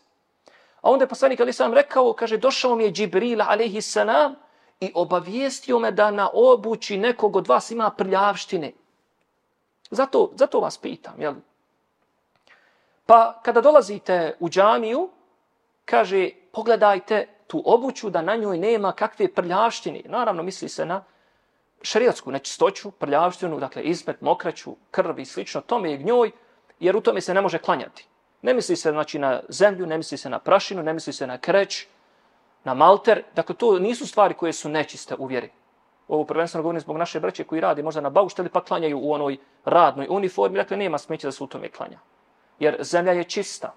A 0.80 0.90
onda 0.90 1.04
je 1.04 1.08
poslanik 1.08 1.40
Ali 1.40 1.52
sam 1.52 1.74
rekao, 1.74 2.12
kaže, 2.12 2.36
došao 2.36 2.76
mi 2.76 2.84
je 2.84 2.92
Džibril 2.92 3.42
alaihi 3.42 3.80
salam 3.80 4.34
i 4.80 4.92
obavijestio 4.94 5.78
me 5.78 5.90
da 5.90 6.10
na 6.10 6.30
obući 6.32 6.96
nekog 6.96 7.36
od 7.36 7.48
vas 7.48 7.70
ima 7.70 7.90
prljavštine. 7.90 8.72
Zato, 9.90 10.30
zato 10.34 10.60
vas 10.60 10.78
pitam, 10.78 11.20
jel? 11.20 11.34
Pa 13.06 13.40
kada 13.42 13.60
dolazite 13.60 14.36
u 14.40 14.48
džamiju, 14.48 15.10
kaže, 15.84 16.30
pogledajte 16.52 17.28
tu 17.46 17.62
obuću 17.64 18.10
da 18.10 18.22
na 18.22 18.36
njoj 18.36 18.58
nema 18.58 18.92
kakve 18.92 19.28
prljavštine. 19.34 20.02
Naravno, 20.04 20.42
misli 20.42 20.68
se 20.68 20.86
na 20.86 21.04
šariatsku 21.84 22.32
nečistoću, 22.32 22.90
prljavštinu, 22.90 23.60
dakle 23.60 23.82
izmet, 23.82 24.20
mokraću, 24.20 24.76
krv 24.90 25.18
i 25.18 25.24
slično, 25.24 25.60
tome 25.60 25.90
je 25.90 25.96
gnjoj, 25.96 26.30
jer 26.80 26.96
u 26.96 27.00
tome 27.00 27.20
se 27.20 27.34
ne 27.34 27.40
može 27.40 27.58
klanjati. 27.58 28.06
Ne 28.42 28.54
misli 28.54 28.76
se 28.76 28.90
znači, 28.90 29.18
na 29.18 29.40
zemlju, 29.48 29.86
ne 29.86 29.96
misli 29.96 30.18
se 30.18 30.30
na 30.30 30.38
prašinu, 30.38 30.82
ne 30.82 30.92
misli 30.92 31.12
se 31.12 31.26
na 31.26 31.38
kreć, 31.38 31.86
na 32.64 32.74
malter. 32.74 33.22
Dakle, 33.34 33.56
to 33.56 33.78
nisu 33.78 34.06
stvari 34.06 34.34
koje 34.34 34.52
su 34.52 34.68
nečiste 34.68 35.14
u 35.18 35.26
vjeri. 35.26 35.50
Ovo 36.08 36.24
prvenstveno 36.24 36.62
govorim 36.62 36.80
zbog 36.80 36.96
naše 36.96 37.20
braće 37.20 37.44
koji 37.44 37.60
radi 37.60 37.82
možda 37.82 38.00
na 38.00 38.10
baušteli 38.10 38.48
pa 38.48 38.64
klanjaju 38.64 38.98
u 39.02 39.12
onoj 39.12 39.36
radnoj 39.64 40.06
uniformi. 40.10 40.58
Dakle, 40.58 40.76
nema 40.76 40.98
smeća 40.98 41.28
da 41.28 41.32
se 41.32 41.44
u 41.44 41.46
tome 41.46 41.68
klanja. 41.68 41.98
Jer 42.58 42.76
zemlja 42.80 43.12
je 43.12 43.24
čista. 43.24 43.74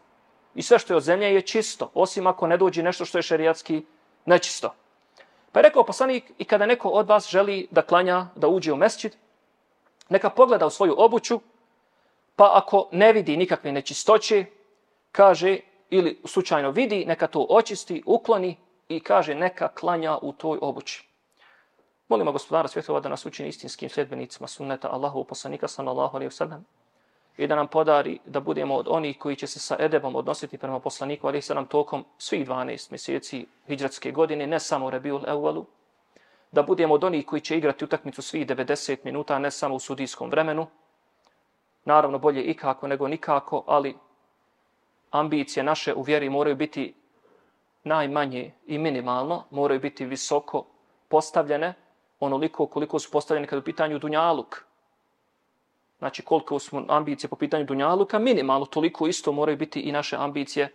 I 0.56 0.62
sve 0.62 0.80
što 0.80 0.93
je 0.93 0.98
od 0.98 1.04
zemlje 1.04 1.34
je 1.34 1.41
čisto, 1.41 1.91
osim 1.93 2.28
ako 2.28 2.48
ne 2.48 2.58
dođe 2.58 2.84
nešto 2.84 3.06
što 3.06 3.17
je 3.17 3.22
šerijatski 3.22 3.86
nečisto. 4.26 4.74
Pa 5.51 5.60
je 5.60 5.63
rekao 5.63 5.83
poslanik 5.83 6.31
i 6.38 6.45
kada 6.45 6.65
neko 6.65 6.89
od 6.89 7.07
vas 7.07 7.29
želi 7.29 7.67
da 7.71 7.81
klanja, 7.81 8.25
da 8.36 8.47
uđe 8.47 8.73
u 8.73 8.75
mesčid, 8.75 9.15
neka 10.10 10.29
pogleda 10.29 10.65
u 10.65 10.69
svoju 10.69 10.95
obuću, 10.97 11.39
pa 12.36 12.51
ako 12.53 12.89
ne 12.91 13.13
vidi 13.13 13.38
nikakve 13.38 13.71
nečistoće, 13.71 14.45
kaže, 15.12 15.60
ili 15.89 16.21
slučajno 16.25 16.71
vidi, 16.71 17.05
neka 17.05 17.27
to 17.27 17.45
očisti, 17.49 18.03
ukloni 18.05 18.57
i 18.89 18.99
kaže 18.99 19.36
neka 19.36 19.67
klanja 19.67 20.17
u 20.21 20.31
toj 20.33 20.60
obući. 20.62 21.07
Molimo 22.07 22.31
gospodara 22.31 22.67
svjetova 22.67 22.99
da 22.99 23.10
nas 23.10 23.25
učini 23.25 23.49
istinskim 23.49 23.89
sljedbenicima 23.89 24.47
sunneta 24.47 24.89
Allahu 24.91 25.23
poslanika 25.23 25.67
sallallahu 25.67 26.15
alaihi 26.17 26.31
wa 26.31 26.38
sallam 26.38 26.65
i 27.38 27.47
da 27.47 27.56
nam 27.56 27.67
podari 27.67 28.19
da 28.26 28.39
budemo 28.39 28.76
od 28.76 28.88
onih 28.89 29.17
koji 29.19 29.36
će 29.36 29.47
se 29.47 29.60
sa 29.60 29.76
edebom 29.80 30.15
odnositi 30.15 30.58
prema 30.58 30.80
poslaniku, 30.80 31.28
ali 31.28 31.41
se 31.41 31.56
nam 31.56 31.65
tokom 31.65 32.06
svih 32.17 32.47
12 32.47 32.91
mjeseci 32.91 33.45
hijđratske 33.67 34.12
godine, 34.12 34.47
ne 34.47 34.60
samo 34.60 34.89
Rebiul 34.89 35.21
Evalu, 35.28 35.65
da 36.52 36.63
budemo 36.63 36.93
od 36.93 37.04
onih 37.04 37.26
koji 37.26 37.41
će 37.41 37.58
igrati 37.58 37.86
utakmicu 37.86 38.21
svih 38.21 38.47
90 38.47 38.97
minuta, 39.04 39.39
ne 39.39 39.52
samo 39.52 39.76
u 39.76 39.80
sudijskom 39.80 40.30
vremenu. 40.30 40.67
Naravno, 41.86 42.19
bolje 42.19 42.43
ikako 42.43 42.88
nego 42.88 43.08
nikako, 43.08 43.63
ali 43.67 43.95
ambicije 45.12 45.63
naše 45.63 45.93
u 45.93 46.02
vjeri 46.02 46.30
moraju 46.30 46.56
biti 46.56 46.93
najmanje 47.84 48.52
i 48.67 48.78
minimalno, 48.78 49.43
moraju 49.50 49.80
biti 49.80 50.06
visoko 50.06 50.65
postavljene, 51.08 51.73
onoliko 52.19 52.65
koliko 52.65 53.00
su 53.00 53.12
postavljene 53.12 53.47
kada 53.47 53.60
u 53.60 53.63
pitanju 53.63 54.00
Dunjaluk, 54.00 54.66
znači 55.99 56.21
koliko 56.21 56.60
smo 56.60 56.86
ambicije 56.88 57.29
po 57.29 57.36
pitanju 57.36 57.65
Dunjaluka, 57.65 58.19
minimalno 58.19 58.65
toliko 58.65 59.07
isto 59.07 59.31
moraju 59.31 59.57
biti 59.57 59.79
i 59.79 59.91
naše 59.91 60.15
ambicije 60.15 60.73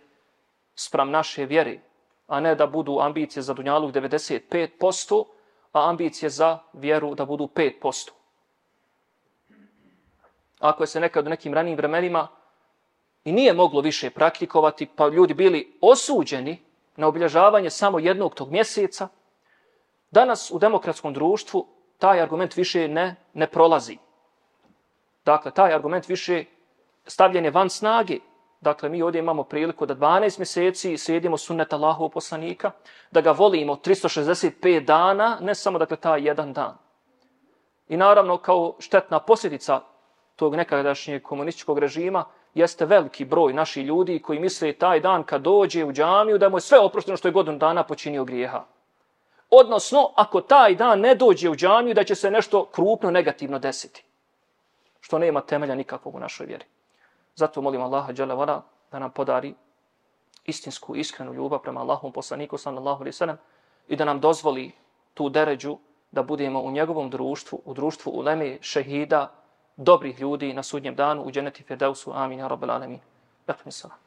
sprem 0.75 1.11
naše 1.11 1.45
vjere, 1.45 1.79
a 2.27 2.39
ne 2.39 2.55
da 2.55 2.67
budu 2.67 2.99
ambicije 2.99 3.43
za 3.43 3.53
Dunjaluk 3.53 3.93
95%, 3.93 5.25
a 5.73 5.89
ambicije 5.89 6.29
za 6.29 6.59
vjeru 6.73 7.15
da 7.15 7.25
budu 7.25 7.49
5%. 7.55 8.11
Ako 10.59 10.83
je 10.83 10.87
se 10.87 10.99
nekad 10.99 11.27
u 11.27 11.29
nekim 11.29 11.53
ranim 11.53 11.75
vremenima 11.75 12.27
i 13.23 13.31
nije 13.31 13.53
moglo 13.53 13.81
više 13.81 14.09
praktikovati, 14.09 14.85
pa 14.95 15.07
ljudi 15.07 15.33
bili 15.33 15.77
osuđeni 15.81 16.63
na 16.95 17.07
obilježavanje 17.07 17.69
samo 17.69 17.99
jednog 17.99 18.35
tog 18.35 18.51
mjeseca, 18.51 19.07
danas 20.11 20.51
u 20.51 20.59
demokratskom 20.59 21.13
društvu 21.13 21.67
taj 21.97 22.21
argument 22.21 22.55
više 22.55 22.87
ne, 22.87 23.15
ne 23.33 23.47
prolazi. 23.47 23.97
Dakle, 25.25 25.51
taj 25.51 25.73
argument 25.73 26.07
više 26.07 26.45
stavljen 27.05 27.45
je 27.45 27.51
van 27.51 27.69
snage. 27.69 28.19
Dakle, 28.61 28.89
mi 28.89 29.01
ovdje 29.01 29.19
imamo 29.19 29.43
priliku 29.43 29.85
da 29.85 29.95
12 29.95 30.39
mjeseci 30.39 30.97
sjedimo 30.97 31.37
sunnet 31.37 31.73
Allahov 31.73 32.09
poslanika, 32.09 32.71
da 33.11 33.21
ga 33.21 33.31
volimo 33.31 33.75
365 33.75 34.85
dana, 34.85 35.37
ne 35.41 35.55
samo 35.55 35.79
dakle 35.79 35.97
taj 35.97 36.27
jedan 36.27 36.53
dan. 36.53 36.77
I 37.89 37.97
naravno, 37.97 38.37
kao 38.37 38.75
štetna 38.79 39.19
posljedica 39.19 39.81
tog 40.35 40.55
nekadašnjeg 40.55 41.23
komunističkog 41.23 41.79
režima, 41.79 42.25
jeste 42.53 42.85
veliki 42.85 43.25
broj 43.25 43.53
naših 43.53 43.85
ljudi 43.85 44.21
koji 44.21 44.39
misle 44.39 44.73
taj 44.73 44.99
dan 44.99 45.23
kad 45.23 45.41
dođe 45.41 45.85
u 45.85 45.91
džamiju 45.93 46.37
da 46.37 46.49
mu 46.49 46.57
je 46.57 46.61
sve 46.61 46.79
oprošteno 46.79 47.17
što 47.17 47.27
je 47.27 47.31
godinu 47.31 47.57
dana 47.57 47.83
počinio 47.83 48.25
grijeha. 48.25 48.63
Odnosno, 49.49 50.11
ako 50.15 50.41
taj 50.41 50.75
dan 50.75 50.99
ne 50.99 51.15
dođe 51.15 51.49
u 51.49 51.55
džamiju, 51.55 51.93
da 51.93 52.03
će 52.03 52.15
se 52.15 52.31
nešto 52.31 52.65
krupno 52.65 53.11
negativno 53.11 53.59
desiti 53.59 54.05
što 55.03 55.19
nema 55.19 55.41
temelja 55.41 55.75
nikakvog 55.75 56.15
u 56.15 56.19
našoj 56.19 56.45
vjeri. 56.45 56.65
Zato 57.35 57.61
molim 57.61 57.81
Allaha 57.81 58.13
dželle 58.13 58.35
da 58.91 58.99
nam 58.99 59.11
podari 59.11 59.53
istinsku 60.45 60.95
iskrenu 60.95 61.33
ljubav 61.33 61.59
prema 61.59 61.81
Allahom 61.81 62.11
poslaniku 62.11 62.57
sallallahu 62.57 63.01
alejhi 63.01 63.15
ve 63.15 63.17
sellem 63.17 63.37
i 63.87 63.95
da 63.95 64.05
nam 64.05 64.19
dozvoli 64.19 64.71
tu 65.13 65.29
deređu 65.29 65.77
da 66.11 66.23
budemo 66.23 66.61
u 66.61 66.71
njegovom 66.71 67.09
društvu, 67.09 67.61
u 67.65 67.73
društvu 67.73 68.11
uleme 68.11 68.57
šehida, 68.61 69.31
dobrih 69.77 70.19
ljudi 70.19 70.53
na 70.53 70.63
sudnjem 70.63 70.95
danu 70.95 71.23
u 71.23 71.31
dženeti 71.31 71.63
Firdausu. 71.63 72.11
Amin. 72.15 72.39
Ja 72.39 72.47
rabbel 72.47 72.71
alamin. 72.71 72.99
Bekmi 73.47 73.71
salam. 73.71 74.02